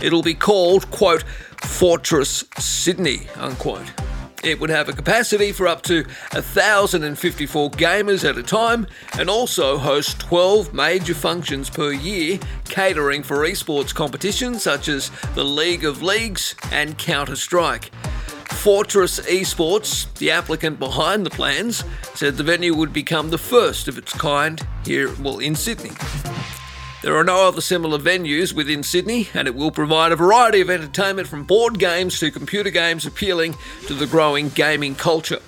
It'll 0.00 0.22
be 0.22 0.34
called, 0.34 0.90
quote, 0.90 1.24
Fortress 1.62 2.44
Sydney, 2.58 3.28
unquote. 3.36 3.90
It 4.42 4.58
would 4.58 4.70
have 4.70 4.88
a 4.88 4.94
capacity 4.94 5.52
for 5.52 5.68
up 5.68 5.82
to 5.82 6.04
1,054 6.32 7.70
gamers 7.72 8.28
at 8.28 8.38
a 8.38 8.42
time 8.42 8.86
and 9.18 9.28
also 9.28 9.76
host 9.76 10.18
12 10.20 10.72
major 10.72 11.14
functions 11.14 11.68
per 11.68 11.92
year 11.92 12.38
catering 12.64 13.22
for 13.22 13.38
esports 13.38 13.94
competitions 13.94 14.62
such 14.62 14.88
as 14.88 15.10
the 15.34 15.44
League 15.44 15.84
of 15.84 16.02
Legends 16.02 16.54
and 16.72 16.96
Counter 16.96 17.36
Strike. 17.36 17.90
Fortress 18.48 19.20
Esports, 19.20 20.12
the 20.18 20.30
applicant 20.30 20.78
behind 20.78 21.24
the 21.24 21.30
plans, 21.30 21.84
said 22.14 22.36
the 22.36 22.42
venue 22.42 22.74
would 22.74 22.92
become 22.92 23.30
the 23.30 23.38
first 23.38 23.88
of 23.88 23.96
its 23.96 24.12
kind 24.12 24.60
here, 24.84 25.14
well, 25.20 25.38
in 25.38 25.54
Sydney. 25.54 25.92
There 27.02 27.16
are 27.16 27.24
no 27.24 27.48
other 27.48 27.62
similar 27.62 27.98
venues 27.98 28.52
within 28.52 28.82
Sydney, 28.82 29.28
and 29.32 29.48
it 29.48 29.54
will 29.54 29.70
provide 29.70 30.12
a 30.12 30.16
variety 30.16 30.60
of 30.60 30.68
entertainment 30.68 31.28
from 31.28 31.44
board 31.44 31.78
games 31.78 32.20
to 32.20 32.30
computer 32.30 32.68
games 32.68 33.06
appealing 33.06 33.56
to 33.86 33.94
the 33.94 34.06
growing 34.06 34.50
gaming 34.50 34.94
culture. 34.94 35.40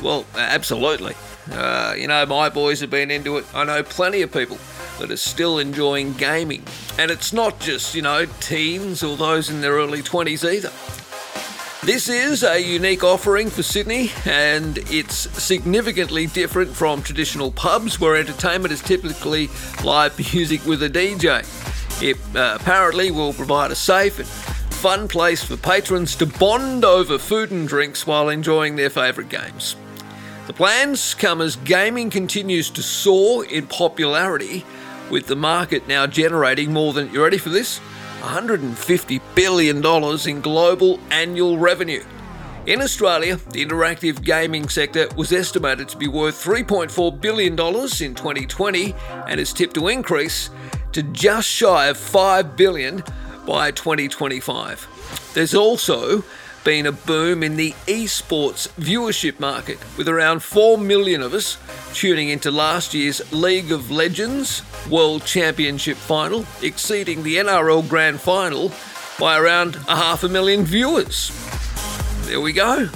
Well, 0.00 0.24
absolutely. 0.36 1.16
Uh, 1.50 1.94
you 1.98 2.06
know, 2.06 2.24
my 2.26 2.48
boys 2.48 2.78
have 2.80 2.90
been 2.90 3.10
into 3.10 3.38
it. 3.38 3.46
I 3.54 3.64
know 3.64 3.82
plenty 3.82 4.22
of 4.22 4.32
people 4.32 4.58
that 5.00 5.10
are 5.10 5.16
still 5.16 5.58
enjoying 5.58 6.12
gaming. 6.12 6.62
And 6.96 7.10
it's 7.10 7.32
not 7.32 7.58
just, 7.58 7.96
you 7.96 8.02
know, 8.02 8.26
teens 8.40 9.02
or 9.02 9.16
those 9.16 9.50
in 9.50 9.60
their 9.60 9.72
early 9.72 10.02
20s 10.02 10.48
either. 10.48 10.70
This 11.84 12.08
is 12.08 12.42
a 12.42 12.58
unique 12.60 13.04
offering 13.04 13.48
for 13.50 13.62
Sydney, 13.62 14.10
and 14.26 14.78
it's 14.90 15.14
significantly 15.42 16.26
different 16.26 16.74
from 16.74 17.02
traditional 17.02 17.52
pubs 17.52 18.00
where 18.00 18.16
entertainment 18.16 18.72
is 18.72 18.82
typically 18.82 19.48
live 19.84 20.18
music 20.34 20.66
with 20.66 20.82
a 20.82 20.90
DJ. 20.90 21.46
It 22.02 22.18
uh, 22.34 22.58
apparently 22.60 23.12
will 23.12 23.32
provide 23.32 23.70
a 23.70 23.76
safe 23.76 24.18
and 24.18 24.26
fun 24.74 25.06
place 25.06 25.44
for 25.44 25.56
patrons 25.56 26.16
to 26.16 26.26
bond 26.26 26.84
over 26.84 27.16
food 27.16 27.52
and 27.52 27.68
drinks 27.68 28.08
while 28.08 28.28
enjoying 28.28 28.74
their 28.74 28.90
favourite 28.90 29.30
games. 29.30 29.76
The 30.48 30.54
plans 30.54 31.14
come 31.14 31.40
as 31.40 31.54
gaming 31.54 32.10
continues 32.10 32.70
to 32.70 32.82
soar 32.82 33.44
in 33.44 33.68
popularity, 33.68 34.66
with 35.10 35.28
the 35.28 35.36
market 35.36 35.86
now 35.86 36.08
generating 36.08 36.72
more 36.72 36.92
than, 36.92 37.12
you 37.12 37.22
ready 37.22 37.38
for 37.38 37.50
this? 37.50 37.80
$150 38.20 39.20
billion 39.34 39.84
in 40.28 40.40
global 40.40 41.00
annual 41.10 41.58
revenue. 41.58 42.04
In 42.66 42.82
Australia, 42.82 43.36
the 43.50 43.64
interactive 43.64 44.22
gaming 44.22 44.68
sector 44.68 45.08
was 45.16 45.32
estimated 45.32 45.88
to 45.88 45.96
be 45.96 46.06
worth 46.06 46.44
$3.4 46.44 47.20
billion 47.20 47.52
in 47.52 47.56
2020 48.14 48.94
and 49.26 49.40
is 49.40 49.52
tipped 49.54 49.74
to 49.74 49.88
increase 49.88 50.50
to 50.92 51.02
just 51.02 51.48
shy 51.48 51.86
of 51.86 51.96
5 51.96 52.56
billion 52.56 53.02
by 53.46 53.70
2025. 53.70 55.30
There's 55.32 55.54
also 55.54 56.22
been 56.64 56.86
a 56.86 56.92
boom 56.92 57.42
in 57.42 57.56
the 57.56 57.72
esports 57.86 58.68
viewership 58.80 59.40
market, 59.40 59.78
with 59.96 60.08
around 60.08 60.42
4 60.42 60.78
million 60.78 61.22
of 61.22 61.34
us 61.34 61.58
tuning 61.94 62.28
into 62.28 62.50
last 62.50 62.94
year's 62.94 63.32
League 63.32 63.72
of 63.72 63.90
Legends 63.90 64.62
World 64.88 65.24
Championship 65.24 65.96
final, 65.96 66.44
exceeding 66.62 67.22
the 67.22 67.36
NRL 67.36 67.88
Grand 67.88 68.20
Final 68.20 68.72
by 69.18 69.38
around 69.38 69.76
a 69.88 69.96
half 69.96 70.24
a 70.24 70.28
million 70.28 70.64
viewers. 70.64 71.30
There 72.26 72.40
we 72.40 72.52
go. 72.52 72.88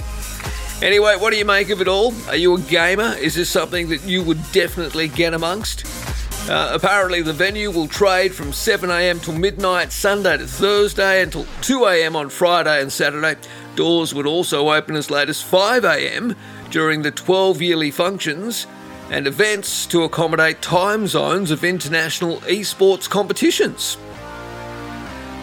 Anyway, 0.81 1.15
what 1.15 1.31
do 1.31 1.37
you 1.37 1.45
make 1.45 1.69
of 1.69 1.81
it 1.81 1.87
all? 1.87 2.13
Are 2.27 2.35
you 2.35 2.55
a 2.55 2.59
gamer? 2.61 3.15
Is 3.15 3.35
this 3.35 3.49
something 3.49 3.89
that 3.89 4.03
you 4.03 4.23
would 4.23 4.39
definitely 4.51 5.07
get 5.07 5.33
amongst? 5.33 6.02
Uh, 6.49 6.71
apparently, 6.73 7.21
the 7.21 7.31
venue 7.31 7.71
will 7.71 7.87
trade 7.87 8.35
from 8.35 8.47
7am 8.47 9.23
till 9.23 9.33
midnight, 9.33 9.93
Sunday 9.93 10.35
to 10.35 10.45
Thursday, 10.45 11.21
until 11.21 11.45
2am 11.61 12.15
on 12.15 12.27
Friday 12.27 12.81
and 12.81 12.91
Saturday. 12.91 13.39
Doors 13.75 14.13
would 14.13 14.27
also 14.27 14.69
open 14.69 14.97
as 14.97 15.09
late 15.09 15.29
as 15.29 15.41
5am 15.41 16.35
during 16.69 17.01
the 17.01 17.11
12 17.11 17.61
yearly 17.61 17.91
functions 17.91 18.67
and 19.09 19.25
events 19.25 19.85
to 19.85 20.03
accommodate 20.03 20.61
time 20.61 21.07
zones 21.07 21.49
of 21.49 21.63
international 21.63 22.37
esports 22.41 23.09
competitions. 23.09 23.95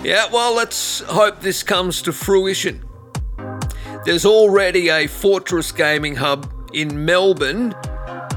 Yeah, 0.05 0.27
well, 0.31 0.55
let's 0.55 1.01
hope 1.01 1.41
this 1.41 1.63
comes 1.63 2.03
to 2.03 2.13
fruition. 2.13 2.85
There's 4.05 4.27
already 4.27 4.91
a 4.91 5.07
Fortress 5.07 5.73
Gaming 5.73 6.17
Hub 6.17 6.53
in 6.75 7.07
Melbourne 7.07 7.75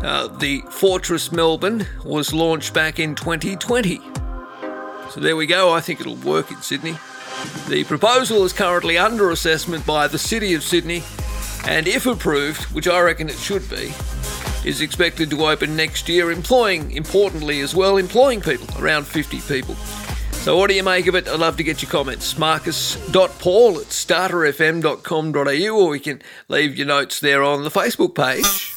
uh, 0.03 0.27
the 0.27 0.61
Fortress 0.69 1.31
Melbourne 1.31 1.87
was 2.03 2.33
launched 2.33 2.73
back 2.73 2.99
in 2.99 3.15
2020. 3.15 4.01
So 5.09 5.19
there 5.19 5.35
we 5.35 5.45
go, 5.45 5.71
I 5.71 5.79
think 5.79 5.99
it'll 6.01 6.15
work 6.15 6.51
in 6.51 6.61
Sydney. 6.61 6.97
The 7.67 7.83
proposal 7.85 8.43
is 8.43 8.53
currently 8.53 8.97
under 8.97 9.31
assessment 9.31 9.85
by 9.85 10.07
the 10.07 10.17
City 10.17 10.53
of 10.53 10.63
Sydney, 10.63 11.03
and 11.65 11.87
if 11.87 12.05
approved, 12.05 12.63
which 12.73 12.87
I 12.87 12.99
reckon 13.01 13.29
it 13.29 13.37
should 13.37 13.69
be, 13.69 13.93
is 14.65 14.81
expected 14.81 15.29
to 15.29 15.45
open 15.45 15.75
next 15.75 16.07
year, 16.09 16.31
employing, 16.31 16.91
importantly 16.91 17.59
as 17.61 17.75
well, 17.75 17.97
employing 17.97 18.41
people, 18.41 18.67
around 18.81 19.05
50 19.05 19.41
people. 19.41 19.75
So, 19.75 20.57
what 20.57 20.69
do 20.69 20.75
you 20.75 20.83
make 20.83 21.07
of 21.07 21.15
it? 21.15 21.27
I'd 21.27 21.39
love 21.39 21.57
to 21.57 21.63
get 21.63 21.81
your 21.81 21.89
comments. 21.89 22.37
Marcus.paul 22.37 23.79
at 23.79 23.87
starterfm.com.au, 23.87 25.85
or 25.85 25.95
you 25.95 26.01
can 26.01 26.21
leave 26.49 26.75
your 26.77 26.87
notes 26.87 27.21
there 27.21 27.43
on 27.43 27.63
the 27.63 27.71
Facebook 27.71 28.13
page. 28.13 28.72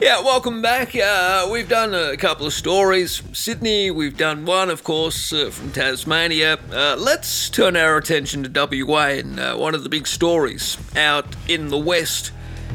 Yeah, 0.00 0.22
welcome 0.22 0.60
back. 0.60 0.96
Uh, 0.96 1.48
we've 1.52 1.68
done 1.68 1.94
a 1.94 2.16
couple 2.16 2.48
of 2.48 2.52
stories 2.52 3.16
from 3.16 3.32
Sydney. 3.32 3.92
We've 3.92 4.16
done 4.16 4.44
one, 4.44 4.68
of 4.68 4.82
course, 4.82 5.32
uh, 5.32 5.50
from 5.50 5.70
Tasmania. 5.70 6.58
Uh, 6.72 6.96
let's 6.98 7.48
turn 7.48 7.76
our 7.76 7.96
attention 7.96 8.42
to 8.42 8.84
WA. 8.84 9.04
And 9.04 9.38
uh, 9.38 9.54
one 9.54 9.72
of 9.72 9.84
the 9.84 9.88
big 9.88 10.08
stories 10.08 10.76
out 10.96 11.36
in 11.46 11.68
the 11.68 11.78
west 11.78 12.32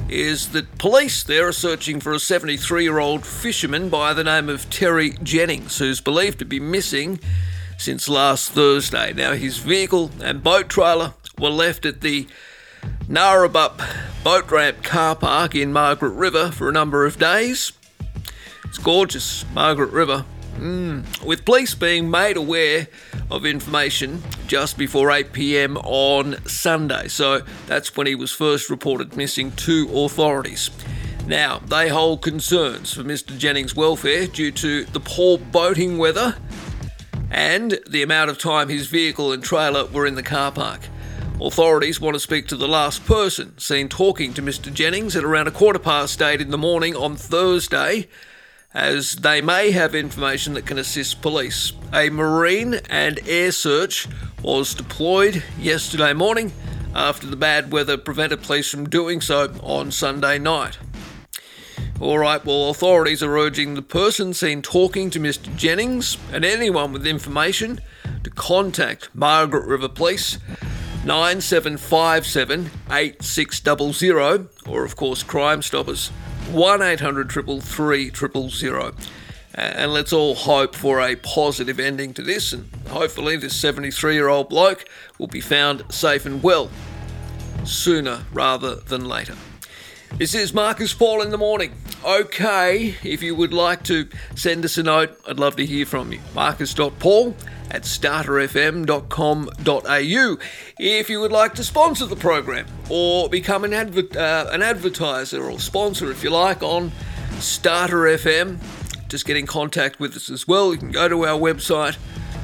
is 0.07 0.53
that 0.53 0.77
police 0.77 1.21
there 1.21 1.49
are 1.49 1.51
searching 1.51 1.99
for 1.99 2.13
a 2.13 2.19
73 2.19 2.83
year 2.83 2.99
old 2.99 3.25
fisherman 3.25 3.89
by 3.89 4.13
the 4.13 4.23
name 4.23 4.47
of 4.47 4.69
Terry 4.69 5.11
Jennings, 5.21 5.77
who's 5.77 5.99
believed 5.99 6.39
to 6.39 6.45
be 6.45 6.61
missing 6.61 7.19
since 7.77 8.07
last 8.07 8.53
Thursday. 8.53 9.11
Now, 9.11 9.33
his 9.33 9.57
vehicle 9.57 10.11
and 10.21 10.41
boat 10.41 10.69
trailer 10.69 11.15
were 11.37 11.49
left 11.49 11.85
at 11.85 11.99
the 11.99 12.27
Gnarabup 13.07 13.81
boat 14.23 14.51
ramp 14.51 14.83
car 14.83 15.15
park 15.15 15.55
in 15.55 15.73
Margaret 15.73 16.11
River 16.11 16.51
for 16.51 16.69
a 16.69 16.71
number 16.71 17.05
of 17.05 17.17
days. 17.17 17.71
It's 18.65 18.77
gorgeous, 18.77 19.45
Margaret 19.53 19.91
River. 19.91 20.25
Mm. 20.57 21.23
With 21.25 21.45
police 21.45 21.73
being 21.73 22.11
made 22.11 22.37
aware 22.37 22.87
of 23.31 23.45
information 23.45 24.21
just 24.47 24.77
before 24.77 25.11
8 25.11 25.31
pm 25.31 25.77
on 25.77 26.35
Sunday. 26.45 27.07
So 27.07 27.41
that's 27.65 27.95
when 27.95 28.07
he 28.07 28.15
was 28.15 28.31
first 28.31 28.69
reported 28.69 29.15
missing 29.15 29.51
to 29.53 29.89
authorities. 29.91 30.69
Now, 31.25 31.59
they 31.59 31.89
hold 31.89 32.21
concerns 32.21 32.93
for 32.93 33.03
Mr. 33.03 33.37
Jennings' 33.37 33.75
welfare 33.75 34.27
due 34.27 34.51
to 34.51 34.83
the 34.85 34.99
poor 34.99 35.37
boating 35.37 35.97
weather 35.97 36.35
and 37.31 37.79
the 37.87 38.01
amount 38.01 38.29
of 38.29 38.37
time 38.37 38.67
his 38.67 38.87
vehicle 38.87 39.31
and 39.31 39.43
trailer 39.43 39.85
were 39.85 40.07
in 40.07 40.15
the 40.15 40.23
car 40.23 40.51
park. 40.51 40.81
Authorities 41.41 42.01
want 42.01 42.15
to 42.15 42.19
speak 42.19 42.47
to 42.47 42.57
the 42.57 42.67
last 42.67 43.05
person 43.05 43.57
seen 43.57 43.87
talking 43.87 44.33
to 44.33 44.41
Mr. 44.41 44.73
Jennings 44.73 45.15
at 45.15 45.23
around 45.23 45.47
a 45.47 45.51
quarter 45.51 45.79
past 45.79 46.21
eight 46.21 46.41
in 46.41 46.51
the 46.51 46.57
morning 46.57 46.97
on 46.97 47.15
Thursday, 47.15 48.09
as 48.73 49.15
they 49.15 49.39
may 49.39 49.71
have 49.71 49.95
information 49.95 50.53
that 50.55 50.65
can 50.65 50.77
assist 50.77 51.21
police. 51.21 51.71
A 51.93 52.09
marine 52.09 52.81
and 52.89 53.21
air 53.25 53.53
search 53.53 54.05
was 54.43 54.75
deployed 54.75 55.41
yesterday 55.57 56.11
morning 56.11 56.51
after 56.93 57.25
the 57.25 57.37
bad 57.37 57.71
weather 57.71 57.97
prevented 57.97 58.43
police 58.43 58.69
from 58.69 58.89
doing 58.89 59.21
so 59.21 59.53
on 59.63 59.91
Sunday 59.91 60.39
night. 60.39 60.77
Alright, 62.01 62.45
well, 62.45 62.69
authorities 62.69 63.23
are 63.23 63.37
urging 63.37 63.75
the 63.75 63.81
person 63.81 64.33
seen 64.33 64.61
talking 64.61 65.09
to 65.11 65.21
Mr. 65.21 65.55
Jennings 65.55 66.17
and 66.33 66.43
anyone 66.43 66.91
with 66.91 67.07
information 67.07 67.79
to 68.23 68.29
contact 68.29 69.09
Margaret 69.13 69.65
River 69.65 69.87
Police 69.87 70.37
9757 71.05 72.69
8600, 72.91 74.49
or 74.67 74.83
of 74.83 74.95
course 74.95 75.23
Crime 75.23 75.61
Stoppers 75.61 76.09
1 76.51 76.81
800 76.81 77.31
333 77.31 78.11
000. 78.49 78.91
And 79.55 79.93
let's 79.93 80.13
all 80.13 80.35
hope 80.35 80.75
for 80.75 81.01
a 81.01 81.15
positive 81.15 81.79
ending 81.79 82.13
to 82.13 82.21
this, 82.21 82.53
and 82.53 82.69
hopefully, 82.89 83.37
this 83.37 83.55
73 83.55 84.13
year 84.13 84.27
old 84.27 84.49
bloke 84.49 84.85
will 85.17 85.27
be 85.27 85.41
found 85.41 85.83
safe 85.89 86.25
and 86.25 86.43
well 86.43 86.69
sooner 87.63 88.25
rather 88.31 88.75
than 88.75 89.05
later. 89.05 89.35
This 90.17 90.33
is 90.33 90.53
Marcus 90.53 90.93
Paul 90.93 91.21
in 91.21 91.29
the 91.29 91.37
morning. 91.37 91.73
Okay, 92.03 92.95
if 93.03 93.21
you 93.21 93.35
would 93.35 93.53
like 93.53 93.83
to 93.83 94.07
send 94.35 94.65
us 94.65 94.77
a 94.77 94.83
note, 94.83 95.17
I'd 95.27 95.39
love 95.39 95.55
to 95.57 95.65
hear 95.65 95.85
from 95.85 96.11
you. 96.11 96.19
Marcus.paul 96.33 97.35
at 97.71 97.83
starterfm.com.au 97.83 100.37
if 100.79 101.09
you 101.09 101.19
would 101.19 101.31
like 101.31 101.53
to 101.55 101.63
sponsor 101.63 102.05
the 102.05 102.15
program 102.15 102.65
or 102.89 103.29
become 103.29 103.63
an, 103.63 103.73
adver- 103.73 104.19
uh, 104.19 104.49
an 104.51 104.61
advertiser 104.61 105.49
or 105.49 105.59
sponsor, 105.59 106.11
if 106.11 106.23
you 106.23 106.29
like, 106.29 106.63
on 106.63 106.91
Starter 107.39 107.99
FM. 107.99 108.59
Just 109.07 109.25
get 109.25 109.37
in 109.37 109.47
contact 109.47 109.99
with 109.99 110.15
us 110.15 110.29
as 110.29 110.47
well. 110.47 110.73
You 110.73 110.79
can 110.79 110.91
go 110.91 111.07
to 111.07 111.25
our 111.25 111.39
website 111.39 111.97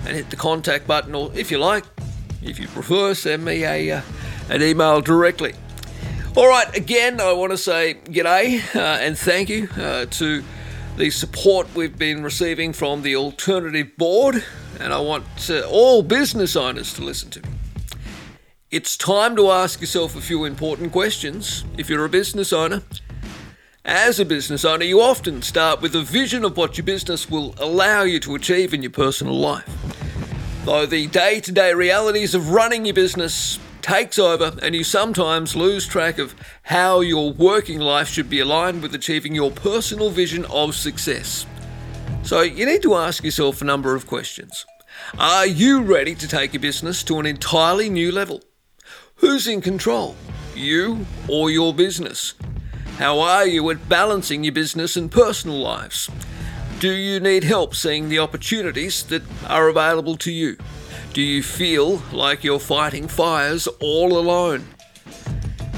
and 0.05 0.15
hit 0.15 0.29
the 0.29 0.35
contact 0.35 0.87
button, 0.87 1.15
or 1.15 1.31
if 1.33 1.51
you 1.51 1.57
like, 1.57 1.85
if 2.41 2.59
you 2.59 2.67
prefer, 2.67 3.13
send 3.13 3.45
me 3.45 3.63
a, 3.63 3.91
uh, 3.91 4.01
an 4.49 4.61
email 4.61 5.01
directly. 5.01 5.53
All 6.35 6.47
right, 6.47 6.75
again, 6.75 7.21
I 7.21 7.31
want 7.33 7.51
to 7.51 7.57
say 7.57 7.93
g'day 7.93 8.75
uh, 8.75 8.79
and 8.79 9.17
thank 9.17 9.49
you 9.49 9.69
uh, 9.77 10.05
to 10.05 10.43
the 10.97 11.09
support 11.09 11.73
we've 11.73 11.97
been 11.97 12.23
receiving 12.23 12.73
from 12.73 13.03
the 13.03 13.15
Alternative 13.15 13.95
Board, 13.97 14.43
and 14.79 14.93
I 14.93 14.99
want 14.99 15.25
uh, 15.49 15.61
all 15.69 16.03
business 16.03 16.55
owners 16.55 16.93
to 16.93 17.03
listen 17.03 17.29
to 17.31 17.41
me. 17.41 17.49
It's 18.71 18.97
time 18.97 19.35
to 19.35 19.51
ask 19.51 19.79
yourself 19.79 20.15
a 20.15 20.21
few 20.21 20.43
important 20.43 20.91
questions 20.91 21.63
if 21.77 21.89
you're 21.89 22.05
a 22.05 22.09
business 22.09 22.51
owner. 22.51 22.81
As 23.85 24.19
a 24.19 24.25
business 24.25 24.65
owner, 24.65 24.83
you 24.83 24.99
often 24.99 25.41
start 25.41 25.81
with 25.81 25.95
a 25.95 26.01
vision 26.01 26.43
of 26.43 26.57
what 26.57 26.77
your 26.77 26.85
business 26.85 27.29
will 27.29 27.53
allow 27.57 28.01
you 28.01 28.19
to 28.21 28.35
achieve 28.35 28.73
in 28.73 28.81
your 28.81 28.91
personal 28.91 29.35
life. 29.35 29.69
Though 30.65 30.87
the 30.87 31.07
day 31.07 31.39
to 31.41 31.51
day 31.51 31.73
realities 31.73 32.33
of 32.33 32.49
running 32.49 32.85
your 32.85 32.95
business 32.95 33.59
takes 33.83 34.17
over 34.17 34.57
and 34.63 34.73
you 34.73 34.83
sometimes 34.83 35.55
lose 35.55 35.85
track 35.85 36.17
of 36.17 36.33
how 36.63 37.01
your 37.01 37.31
working 37.31 37.79
life 37.79 38.07
should 38.07 38.27
be 38.31 38.39
aligned 38.39 38.81
with 38.81 38.95
achieving 38.95 39.35
your 39.35 39.51
personal 39.51 40.09
vision 40.09 40.43
of 40.45 40.73
success. 40.73 41.45
So 42.25 42.41
you 42.41 42.65
need 42.65 42.81
to 42.81 42.95
ask 42.95 43.23
yourself 43.23 43.61
a 43.61 43.65
number 43.65 43.93
of 43.93 44.07
questions. 44.07 44.65
Are 45.19 45.45
you 45.45 45.83
ready 45.83 46.15
to 46.15 46.27
take 46.27 46.53
your 46.53 46.59
business 46.59 47.03
to 47.03 47.19
an 47.19 47.27
entirely 47.27 47.87
new 47.87 48.11
level? 48.11 48.41
Who's 49.17 49.47
in 49.47 49.61
control? 49.61 50.15
You 50.55 51.05
or 51.29 51.51
your 51.51 51.71
business? 51.71 52.33
How 52.97 53.19
are 53.19 53.45
you 53.45 53.69
at 53.69 53.87
balancing 53.87 54.43
your 54.43 54.53
business 54.53 54.95
and 54.95 55.11
personal 55.11 55.59
lives? 55.59 56.09
Do 56.79 56.91
you 56.91 57.19
need 57.19 57.43
help 57.43 57.75
seeing 57.75 58.09
the 58.09 58.17
opportunities 58.17 59.03
that 59.03 59.21
are 59.47 59.67
available 59.67 60.17
to 60.17 60.31
you? 60.31 60.57
Do 61.13 61.21
you 61.21 61.43
feel 61.43 62.01
like 62.11 62.43
you're 62.43 62.59
fighting 62.59 63.07
fires 63.07 63.67
all 63.79 64.17
alone? 64.17 64.65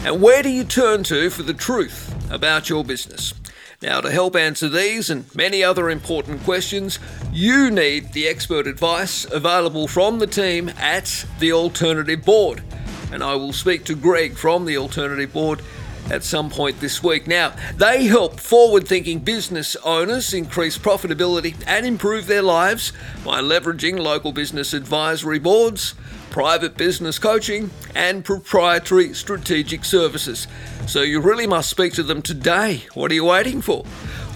And 0.06 0.22
where 0.22 0.44
do 0.44 0.50
you 0.50 0.64
turn 0.64 1.04
to 1.04 1.30
for 1.30 1.44
the 1.44 1.54
truth 1.54 2.16
about 2.32 2.70
your 2.70 2.86
business? 2.86 3.34
Now, 3.80 4.02
to 4.02 4.10
help 4.10 4.36
answer 4.36 4.68
these 4.68 5.12
and 5.12 5.34
many 5.36 5.64
other 5.64 5.88
important 5.88 6.42
questions, 6.44 6.98
you 7.32 7.70
need 7.70 8.12
the 8.12 8.28
expert 8.28 8.66
advice 8.66 9.24
available 9.32 9.88
from 9.88 10.18
the 10.18 10.26
team 10.26 10.70
at 10.80 11.26
the 11.38 11.52
Alternative 11.52 12.26
Board. 12.26 12.64
And 13.12 13.24
I 13.24 13.36
will 13.36 13.54
speak 13.54 13.86
to 13.86 13.96
Greg 13.96 14.36
from 14.36 14.66
the 14.66 14.78
Alternative 14.78 15.32
Board 15.32 15.62
at 16.10 16.24
some 16.24 16.50
point 16.50 16.80
this 16.80 17.04
week. 17.04 17.28
Now, 17.28 17.54
they 17.76 18.06
help 18.06 18.40
forward 18.40 18.88
thinking 18.88 19.20
business 19.20 19.76
owners 19.84 20.34
increase 20.34 20.80
profitability 20.80 21.56
and 21.68 21.86
improve 21.86 22.26
their 22.26 22.42
lives 22.42 22.94
by 23.24 23.42
leveraging 23.42 24.00
local 24.00 24.32
business 24.32 24.74
advisory 24.74 25.38
boards, 25.38 25.94
private 26.30 26.78
business 26.78 27.20
coaching, 27.20 27.70
and 27.96 28.24
proprietary 28.24 29.14
strategic 29.14 29.86
services. 29.86 30.48
So 30.88 31.02
you 31.02 31.20
really 31.20 31.48
must 31.48 31.70
speak 31.70 31.94
to 31.94 32.04
them 32.04 32.22
today. 32.22 32.86
What 32.94 33.12
are 33.12 33.16
you 33.16 33.26
waiting 33.26 33.62
for? 33.62 33.86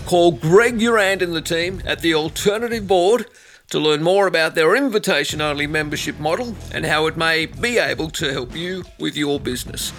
Call 0.06 0.32
Greg 0.32 0.80
Durand 0.80 1.22
and 1.22 1.34
the 1.34 1.42
team 1.42 1.82
at 1.86 2.02
the 2.02 2.14
Alternative 2.14 2.88
Board 2.88 3.28
to 3.70 3.80
learn 3.80 4.04
more 4.04 4.28
about 4.28 4.56
their 4.56 4.76
invitation 4.76 5.40
only 5.40 5.68
membership 5.68 6.20
model 6.20 6.56
and 6.74 6.86
how 6.86 7.08
it 7.08 7.16
may 7.16 7.46
be 7.46 7.78
able 7.78 8.10
to 8.10 8.32
help 8.34 8.56
you 8.56 8.84
with 9.00 9.16
your 9.16 9.40
business. 9.40 9.94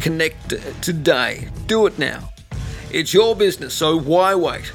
Connect 0.00 0.82
today. 0.82 1.48
Do 1.66 1.86
it 1.86 1.98
now. 1.98 2.30
It's 2.90 3.12
your 3.12 3.36
business, 3.36 3.74
so 3.74 3.98
why 3.98 4.34
wait? 4.34 4.72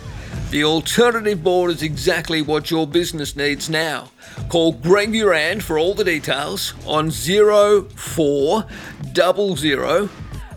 The 0.51 0.63
alternative 0.63 1.43
board 1.43 1.71
is 1.71 1.84
exactly 1.84 2.41
what 2.41 2.71
your 2.71 2.88
business 2.88 3.36
needs 3.36 3.69
now. 3.69 4.10
Call 4.47 4.71
Greg 4.73 5.12
Durand 5.12 5.63
for 5.63 5.77
all 5.77 5.93
the 5.93 6.03
details 6.03 6.73
on 6.86 7.12
0400 7.12 10.10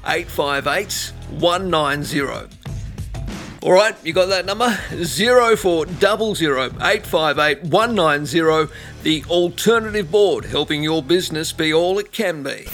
858 0.07 1.13
190. 1.31 2.21
All 3.61 3.73
right, 3.73 3.97
you 4.05 4.13
got 4.13 4.27
that 4.27 4.47
number? 4.47 4.71
0400 4.71 6.75
858 6.81 7.65
190. 7.65 8.73
The 9.03 9.25
Alternative 9.29 10.09
Board, 10.11 10.45
helping 10.45 10.85
your 10.85 11.03
business 11.03 11.53
be 11.53 11.75
all 11.75 11.99
it 11.99 12.13
can 12.13 12.45
be. 12.45 12.67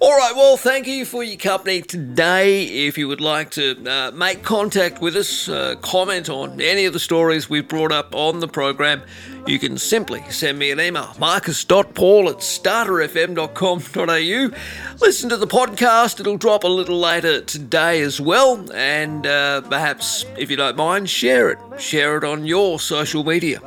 All 0.00 0.16
right, 0.16 0.32
well, 0.34 0.56
thank 0.56 0.88
you 0.88 1.04
for 1.04 1.22
your 1.22 1.36
company 1.36 1.82
today. 1.82 2.64
If 2.64 2.98
you 2.98 3.06
would 3.06 3.20
like 3.20 3.52
to 3.52 3.88
uh, 3.88 4.10
make 4.10 4.42
contact 4.42 5.00
with 5.00 5.14
us, 5.14 5.48
uh, 5.48 5.76
comment 5.82 6.28
on 6.28 6.60
any 6.60 6.84
of 6.84 6.92
the 6.92 6.98
stories 6.98 7.48
we've 7.48 7.68
brought 7.68 7.92
up 7.92 8.12
on 8.12 8.40
the 8.40 8.48
program, 8.48 9.02
you 9.46 9.60
can 9.60 9.78
simply 9.78 10.24
send 10.30 10.58
me 10.58 10.72
an 10.72 10.80
email, 10.80 11.14
marcus.paul 11.20 12.28
at 12.28 12.38
starterfm.com.au. 12.38 14.96
Listen 15.00 15.28
to 15.28 15.36
the 15.36 15.46
podcast, 15.46 16.18
it'll 16.18 16.38
drop 16.38 16.64
a 16.64 16.68
little 16.68 16.98
later 16.98 17.40
today 17.40 18.00
as 18.00 18.20
well, 18.20 18.68
and 18.74 19.28
uh, 19.28 19.60
perhaps, 19.60 20.24
if 20.36 20.50
you 20.50 20.56
don't 20.56 20.76
mind, 20.76 21.08
share 21.08 21.50
it. 21.50 21.58
Share 21.80 22.16
it 22.16 22.24
on 22.24 22.46
your 22.46 22.80
social 22.80 23.22
media. 23.22 23.60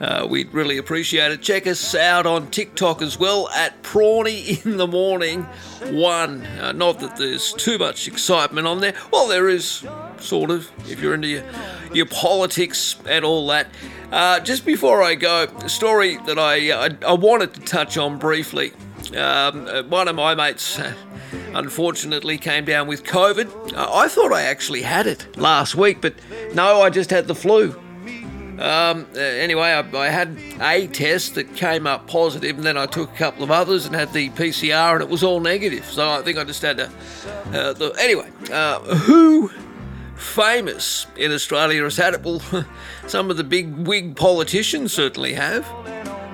Uh, 0.00 0.26
we'd 0.28 0.52
really 0.54 0.78
appreciate 0.78 1.30
it. 1.30 1.42
Check 1.42 1.66
us 1.66 1.94
out 1.94 2.24
on 2.24 2.50
TikTok 2.50 3.02
as 3.02 3.18
well 3.18 3.50
at 3.50 3.82
Prawny 3.82 4.64
in 4.64 4.78
the 4.78 4.86
Morning 4.86 5.42
One. 5.90 6.46
Uh, 6.46 6.72
not 6.72 7.00
that 7.00 7.16
there's 7.16 7.52
too 7.52 7.76
much 7.76 8.08
excitement 8.08 8.66
on 8.66 8.80
there. 8.80 8.94
Well, 9.12 9.28
there 9.28 9.48
is, 9.48 9.86
sort 10.18 10.50
of, 10.50 10.70
if 10.88 11.00
you're 11.00 11.12
into 11.12 11.28
your, 11.28 11.44
your 11.92 12.06
politics 12.06 12.96
and 13.06 13.24
all 13.26 13.46
that. 13.48 13.66
Uh, 14.10 14.40
just 14.40 14.64
before 14.64 15.02
I 15.02 15.14
go, 15.16 15.44
a 15.62 15.68
story 15.68 16.16
that 16.26 16.38
I, 16.38 16.86
I, 16.86 16.90
I 17.06 17.12
wanted 17.12 17.52
to 17.54 17.60
touch 17.60 17.98
on 17.98 18.18
briefly. 18.18 18.72
Um, 19.14 19.66
uh, 19.66 19.82
one 19.82 20.08
of 20.08 20.16
my 20.16 20.34
mates 20.34 20.78
uh, 20.78 20.94
unfortunately 21.54 22.38
came 22.38 22.64
down 22.64 22.86
with 22.86 23.04
COVID. 23.04 23.74
Uh, 23.74 23.90
I 23.92 24.08
thought 24.08 24.32
I 24.32 24.42
actually 24.42 24.82
had 24.82 25.06
it 25.06 25.36
last 25.36 25.74
week, 25.74 26.00
but 26.00 26.14
no, 26.54 26.80
I 26.80 26.90
just 26.90 27.10
had 27.10 27.26
the 27.26 27.34
flu. 27.34 27.78
Um, 28.60 29.06
uh, 29.16 29.18
anyway, 29.18 29.70
I, 29.70 29.96
I, 29.96 30.08
had 30.08 30.36
a 30.60 30.86
test 30.86 31.36
that 31.36 31.56
came 31.56 31.86
up 31.86 32.06
positive, 32.06 32.58
and 32.58 32.66
then 32.66 32.76
I 32.76 32.84
took 32.84 33.10
a 33.10 33.16
couple 33.16 33.42
of 33.42 33.50
others 33.50 33.86
and 33.86 33.94
had 33.94 34.12
the 34.12 34.28
PCR, 34.30 34.92
and 34.92 35.02
it 35.02 35.08
was 35.08 35.22
all 35.22 35.40
negative. 35.40 35.86
So 35.86 36.06
I 36.06 36.20
think 36.20 36.36
I 36.36 36.44
just 36.44 36.60
had 36.60 36.76
to. 36.76 36.90
Uh, 37.54 37.72
the, 37.72 37.94
anyway, 37.98 38.28
uh, 38.52 38.80
who 38.80 39.50
famous 40.14 41.06
in 41.16 41.32
Australia 41.32 41.82
has 41.84 41.96
had 41.96 42.12
it? 42.12 42.22
Well, 42.22 42.42
some 43.06 43.30
of 43.30 43.38
the 43.38 43.44
big 43.44 43.74
wig 43.86 44.14
politicians 44.14 44.92
certainly 44.92 45.32
have. 45.32 45.64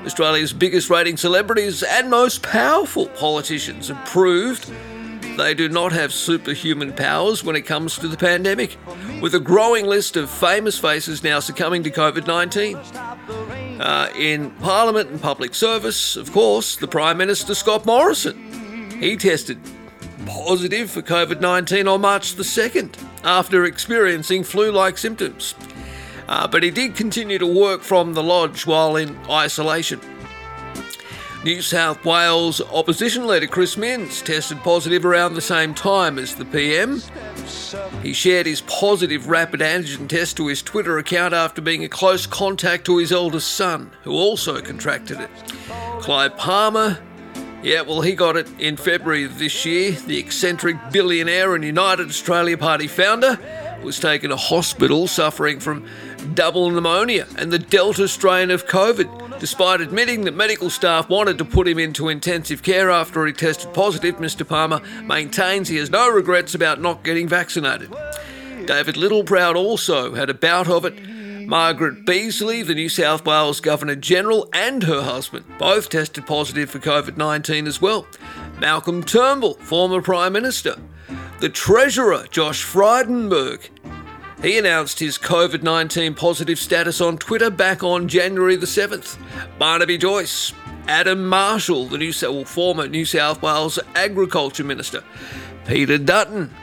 Australia's 0.04 0.52
biggest 0.52 0.90
rating 0.90 1.16
celebrities 1.16 1.84
and 1.84 2.10
most 2.10 2.42
powerful 2.42 3.06
politicians 3.06 3.86
have 3.86 4.04
proved 4.04 4.68
they 5.36 5.54
do 5.54 5.68
not 5.68 5.92
have 5.92 6.12
superhuman 6.12 6.92
powers 6.92 7.44
when 7.44 7.56
it 7.56 7.62
comes 7.62 7.98
to 7.98 8.08
the 8.08 8.16
pandemic, 8.16 8.76
with 9.20 9.34
a 9.34 9.40
growing 9.40 9.86
list 9.86 10.16
of 10.16 10.30
famous 10.30 10.78
faces 10.78 11.22
now 11.22 11.40
succumbing 11.40 11.82
to 11.84 11.90
COVID 11.90 12.26
19. 12.26 12.76
Uh, 13.80 14.10
in 14.16 14.50
Parliament 14.52 15.10
and 15.10 15.20
public 15.20 15.54
service, 15.54 16.16
of 16.16 16.32
course, 16.32 16.76
the 16.76 16.88
Prime 16.88 17.18
Minister 17.18 17.54
Scott 17.54 17.84
Morrison. 17.84 18.90
He 18.98 19.16
tested 19.16 19.58
positive 20.24 20.90
for 20.90 21.02
COVID 21.02 21.40
19 21.40 21.86
on 21.86 22.00
March 22.00 22.34
the 22.34 22.42
2nd 22.42 22.94
after 23.24 23.64
experiencing 23.64 24.42
flu 24.44 24.72
like 24.72 24.98
symptoms. 24.98 25.54
Uh, 26.28 26.48
but 26.48 26.62
he 26.62 26.70
did 26.70 26.96
continue 26.96 27.38
to 27.38 27.46
work 27.46 27.82
from 27.82 28.14
the 28.14 28.22
lodge 28.22 28.66
while 28.66 28.96
in 28.96 29.16
isolation. 29.30 30.00
New 31.46 31.62
South 31.62 32.04
Wales 32.04 32.60
opposition 32.72 33.24
leader 33.24 33.46
Chris 33.46 33.76
Minns 33.76 34.20
tested 34.20 34.58
positive 34.64 35.06
around 35.06 35.34
the 35.34 35.40
same 35.40 35.74
time 35.74 36.18
as 36.18 36.34
the 36.34 36.44
PM. 36.44 37.00
He 38.02 38.12
shared 38.12 38.46
his 38.46 38.62
positive 38.62 39.28
rapid 39.28 39.60
antigen 39.60 40.08
test 40.08 40.36
to 40.38 40.48
his 40.48 40.60
Twitter 40.60 40.98
account 40.98 41.34
after 41.34 41.62
being 41.62 41.84
a 41.84 41.88
close 41.88 42.26
contact 42.26 42.84
to 42.86 42.98
his 42.98 43.12
eldest 43.12 43.54
son, 43.54 43.92
who 44.02 44.10
also 44.10 44.60
contracted 44.60 45.20
it. 45.20 45.30
Clive 46.00 46.36
Palmer 46.36 46.98
Yeah, 47.62 47.82
well, 47.82 48.00
he 48.00 48.16
got 48.16 48.36
it 48.36 48.48
in 48.58 48.76
February 48.76 49.22
of 49.22 49.38
this 49.38 49.64
year. 49.64 49.92
The 49.92 50.18
eccentric 50.18 50.76
billionaire 50.90 51.54
and 51.54 51.62
United 51.62 52.08
Australia 52.08 52.58
Party 52.58 52.88
founder 52.88 53.38
was 53.84 54.00
taken 54.00 54.30
to 54.30 54.36
hospital 54.36 55.06
suffering 55.06 55.60
from 55.60 55.86
double 56.34 56.68
pneumonia 56.72 57.28
and 57.38 57.52
the 57.52 57.60
Delta 57.60 58.08
strain 58.08 58.50
of 58.50 58.66
COVID. 58.66 59.25
Despite 59.38 59.82
admitting 59.82 60.24
that 60.24 60.34
medical 60.34 60.70
staff 60.70 61.10
wanted 61.10 61.36
to 61.38 61.44
put 61.44 61.68
him 61.68 61.78
into 61.78 62.08
intensive 62.08 62.62
care 62.62 62.90
after 62.90 63.26
he 63.26 63.32
tested 63.34 63.74
positive, 63.74 64.16
Mr. 64.16 64.48
Palmer 64.48 64.80
maintains 65.02 65.68
he 65.68 65.76
has 65.76 65.90
no 65.90 66.08
regrets 66.08 66.54
about 66.54 66.80
not 66.80 67.04
getting 67.04 67.28
vaccinated. 67.28 67.90
David 68.66 68.94
Littleproud 68.94 69.54
also 69.54 70.14
had 70.14 70.30
a 70.30 70.34
bout 70.34 70.68
of 70.68 70.86
it. 70.86 70.94
Margaret 71.46 72.04
Beazley, 72.04 72.66
the 72.66 72.74
New 72.74 72.88
South 72.88 73.24
Wales 73.24 73.60
Governor 73.60 73.94
General, 73.94 74.48
and 74.52 74.82
her 74.82 75.02
husband 75.02 75.44
both 75.58 75.90
tested 75.90 76.26
positive 76.26 76.70
for 76.70 76.78
COVID 76.78 77.16
19 77.16 77.66
as 77.66 77.80
well. 77.80 78.06
Malcolm 78.58 79.04
Turnbull, 79.04 79.54
former 79.54 80.00
Prime 80.00 80.32
Minister. 80.32 80.76
The 81.40 81.50
Treasurer, 81.50 82.26
Josh 82.30 82.64
Frydenberg, 82.64 83.68
he 84.42 84.58
announced 84.58 84.98
his 84.98 85.18
COVID 85.18 85.62
19 85.62 86.14
positive 86.14 86.58
status 86.58 87.00
on 87.00 87.18
Twitter 87.18 87.50
back 87.50 87.82
on 87.82 88.08
January 88.08 88.56
the 88.56 88.66
7th. 88.66 89.18
Barnaby 89.58 89.98
Joyce, 89.98 90.52
Adam 90.86 91.26
Marshall, 91.26 91.86
the 91.86 91.98
new, 91.98 92.12
well, 92.22 92.44
former 92.44 92.86
New 92.86 93.04
South 93.04 93.42
Wales 93.42 93.78
Agriculture 93.94 94.64
Minister, 94.64 95.02
Peter 95.66 95.98
Dutton. 95.98 96.54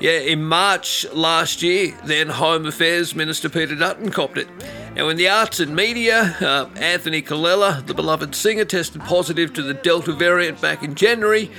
Yeah, 0.00 0.18
in 0.18 0.42
March 0.42 1.06
last 1.12 1.62
year, 1.62 1.96
then 2.04 2.28
Home 2.28 2.66
Affairs 2.66 3.14
Minister 3.14 3.48
Peter 3.48 3.76
Dutton 3.76 4.10
copped 4.10 4.36
it. 4.36 4.48
Now, 4.96 5.08
in 5.08 5.16
the 5.16 5.28
arts 5.28 5.60
and 5.60 5.74
media, 5.74 6.36
uh, 6.40 6.68
Anthony 6.76 7.22
Callea, 7.22 7.86
the 7.86 7.94
beloved 7.94 8.34
singer, 8.34 8.64
tested 8.64 9.00
positive 9.02 9.52
to 9.54 9.62
the 9.62 9.74
Delta 9.74 10.12
variant 10.12 10.60
back 10.60 10.82
in 10.82 10.96
January. 10.96 11.50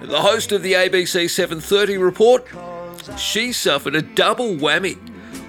The 0.00 0.22
host 0.22 0.52
of 0.52 0.62
the 0.62 0.74
ABC 0.74 1.28
7:30 1.28 1.98
report 1.98 2.46
she 3.16 3.52
suffered 3.52 3.94
a 3.94 4.02
double 4.02 4.54
whammy 4.54 4.98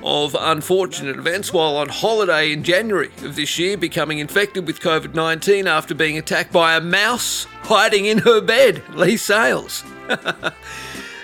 of 0.03 0.35
unfortunate 0.39 1.17
events 1.17 1.51
while 1.51 1.75
on 1.75 1.89
holiday 1.89 2.51
in 2.51 2.63
January 2.63 3.11
of 3.23 3.35
this 3.35 3.59
year, 3.59 3.77
becoming 3.77 4.19
infected 4.19 4.65
with 4.65 4.79
COVID 4.79 5.13
19 5.13 5.67
after 5.67 5.93
being 5.93 6.17
attacked 6.17 6.53
by 6.53 6.75
a 6.75 6.81
mouse 6.81 7.45
hiding 7.63 8.05
in 8.05 8.19
her 8.19 8.41
bed. 8.41 8.83
Leigh 8.95 9.17
Sales. 9.17 9.83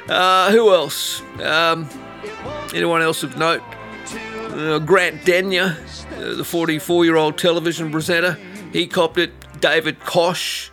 uh, 0.10 0.52
who 0.52 0.74
else? 0.74 1.22
Um, 1.42 1.88
anyone 2.74 3.02
else 3.02 3.24
of 3.24 3.38
note? 3.38 3.64
Uh, 4.52 4.80
Grant 4.80 5.26
Denyer, 5.26 5.78
uh, 6.18 6.36
the 6.36 6.46
44 6.46 7.06
year 7.06 7.16
old 7.16 7.38
television 7.38 7.92
presenter, 7.92 8.38
he 8.72 8.88
copped 8.88 9.18
it. 9.18 9.32
David 9.62 10.00
Koch, 10.02 10.70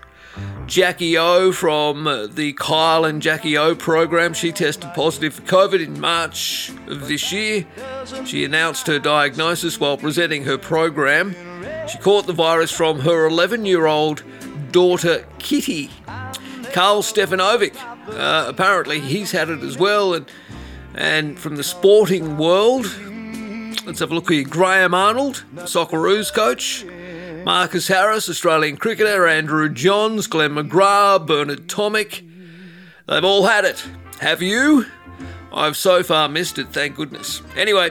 Jackie 0.66 1.18
O 1.18 1.52
from 1.52 2.04
the 2.34 2.54
Kyle 2.54 3.04
and 3.04 3.20
Jackie 3.20 3.58
O 3.58 3.74
program. 3.74 4.32
She 4.32 4.52
tested 4.52 4.90
positive 4.94 5.34
for 5.34 5.42
COVID 5.42 5.84
in 5.84 6.00
March 6.00 6.70
of 6.86 7.08
this 7.08 7.32
year. 7.32 7.66
She 8.24 8.44
announced 8.44 8.86
her 8.86 8.98
diagnosis 8.98 9.78
while 9.78 9.96
presenting 9.96 10.44
her 10.44 10.56
program. 10.56 11.34
She 11.88 11.98
caught 11.98 12.26
the 12.26 12.32
virus 12.32 12.70
from 12.70 13.00
her 13.00 13.26
11 13.26 13.66
year 13.66 13.86
old 13.86 14.22
daughter 14.70 15.26
Kitty. 15.38 15.90
Karl 16.72 17.02
Stefanovic, 17.02 17.76
uh, 18.08 18.46
apparently 18.48 18.98
he's 18.98 19.32
had 19.32 19.50
it 19.50 19.62
as 19.62 19.76
well. 19.76 20.14
And, 20.14 20.26
and 20.94 21.38
from 21.38 21.56
the 21.56 21.64
sporting 21.64 22.38
world, 22.38 22.86
let's 23.84 23.98
have 23.98 24.10
a 24.10 24.14
look 24.14 24.30
here. 24.30 24.44
Graham 24.44 24.94
Arnold, 24.94 25.44
Socceroos 25.56 26.32
coach. 26.32 26.86
Marcus 27.44 27.88
Harris, 27.88 28.28
Australian 28.28 28.76
cricketer, 28.76 29.26
Andrew 29.26 29.68
Johns, 29.68 30.26
Glenn 30.28 30.54
McGrath, 30.54 31.26
Bernard 31.26 31.66
Tomic. 31.66 32.28
They've 33.08 33.24
all 33.24 33.46
had 33.46 33.64
it. 33.64 33.84
Have 34.20 34.42
you? 34.42 34.86
I've 35.52 35.76
so 35.76 36.02
far 36.02 36.28
missed 36.28 36.58
it, 36.58 36.68
thank 36.68 36.96
goodness. 36.96 37.42
Anyway, 37.56 37.90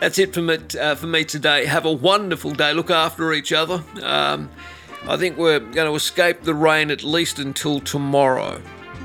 that's 0.00 0.18
it 0.18 0.34
for 0.34 0.42
me, 0.42 0.58
uh, 0.78 0.94
for 0.94 1.06
me 1.06 1.24
today. 1.24 1.64
Have 1.64 1.86
a 1.86 1.92
wonderful 1.92 2.52
day. 2.52 2.74
Look 2.74 2.90
after 2.90 3.32
each 3.32 3.52
other. 3.52 3.82
Um, 4.02 4.50
I 5.08 5.16
think 5.16 5.38
we're 5.38 5.60
going 5.60 5.88
to 5.88 5.94
escape 5.94 6.42
the 6.42 6.54
rain 6.54 6.90
at 6.90 7.02
least 7.02 7.38
until 7.38 7.80
tomorrow. 7.80 8.60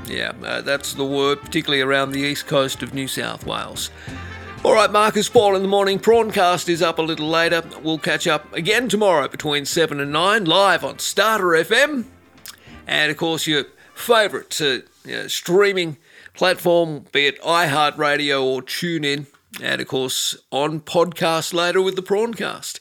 Yeah, 0.06 0.32
uh, 0.44 0.60
that's 0.60 0.92
the 0.92 1.06
word, 1.06 1.40
particularly 1.40 1.82
around 1.82 2.12
the 2.12 2.20
east 2.20 2.46
coast 2.46 2.82
of 2.82 2.92
New 2.92 3.08
South 3.08 3.46
Wales. 3.46 3.90
All 4.66 4.74
right, 4.74 4.90
Marcus 4.90 5.28
Paul 5.28 5.54
in 5.54 5.62
the 5.62 5.68
morning. 5.68 6.00
Prawncast 6.00 6.68
is 6.68 6.82
up 6.82 6.98
a 6.98 7.02
little 7.02 7.28
later. 7.28 7.62
We'll 7.84 8.00
catch 8.00 8.26
up 8.26 8.52
again 8.52 8.88
tomorrow 8.88 9.28
between 9.28 9.64
7 9.64 10.00
and 10.00 10.10
9, 10.10 10.44
live 10.44 10.82
on 10.82 10.98
Starter 10.98 11.50
FM. 11.50 12.06
And 12.84 13.12
of 13.12 13.16
course, 13.16 13.46
your 13.46 13.66
favourite 13.94 14.60
uh, 14.60 14.80
you 15.04 15.12
know, 15.18 15.28
streaming 15.28 15.98
platform, 16.34 17.04
be 17.12 17.26
it 17.28 17.40
iHeartRadio 17.42 18.42
or 18.42 18.60
TuneIn. 18.60 19.28
And 19.62 19.80
of 19.80 19.86
course, 19.86 20.36
on 20.50 20.80
podcast 20.80 21.54
later 21.54 21.80
with 21.80 21.94
the 21.94 22.02
Prawncast. 22.02 22.80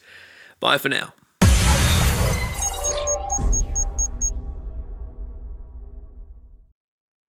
Bye 0.60 0.80
for 0.80 0.90
now. 0.90 1.14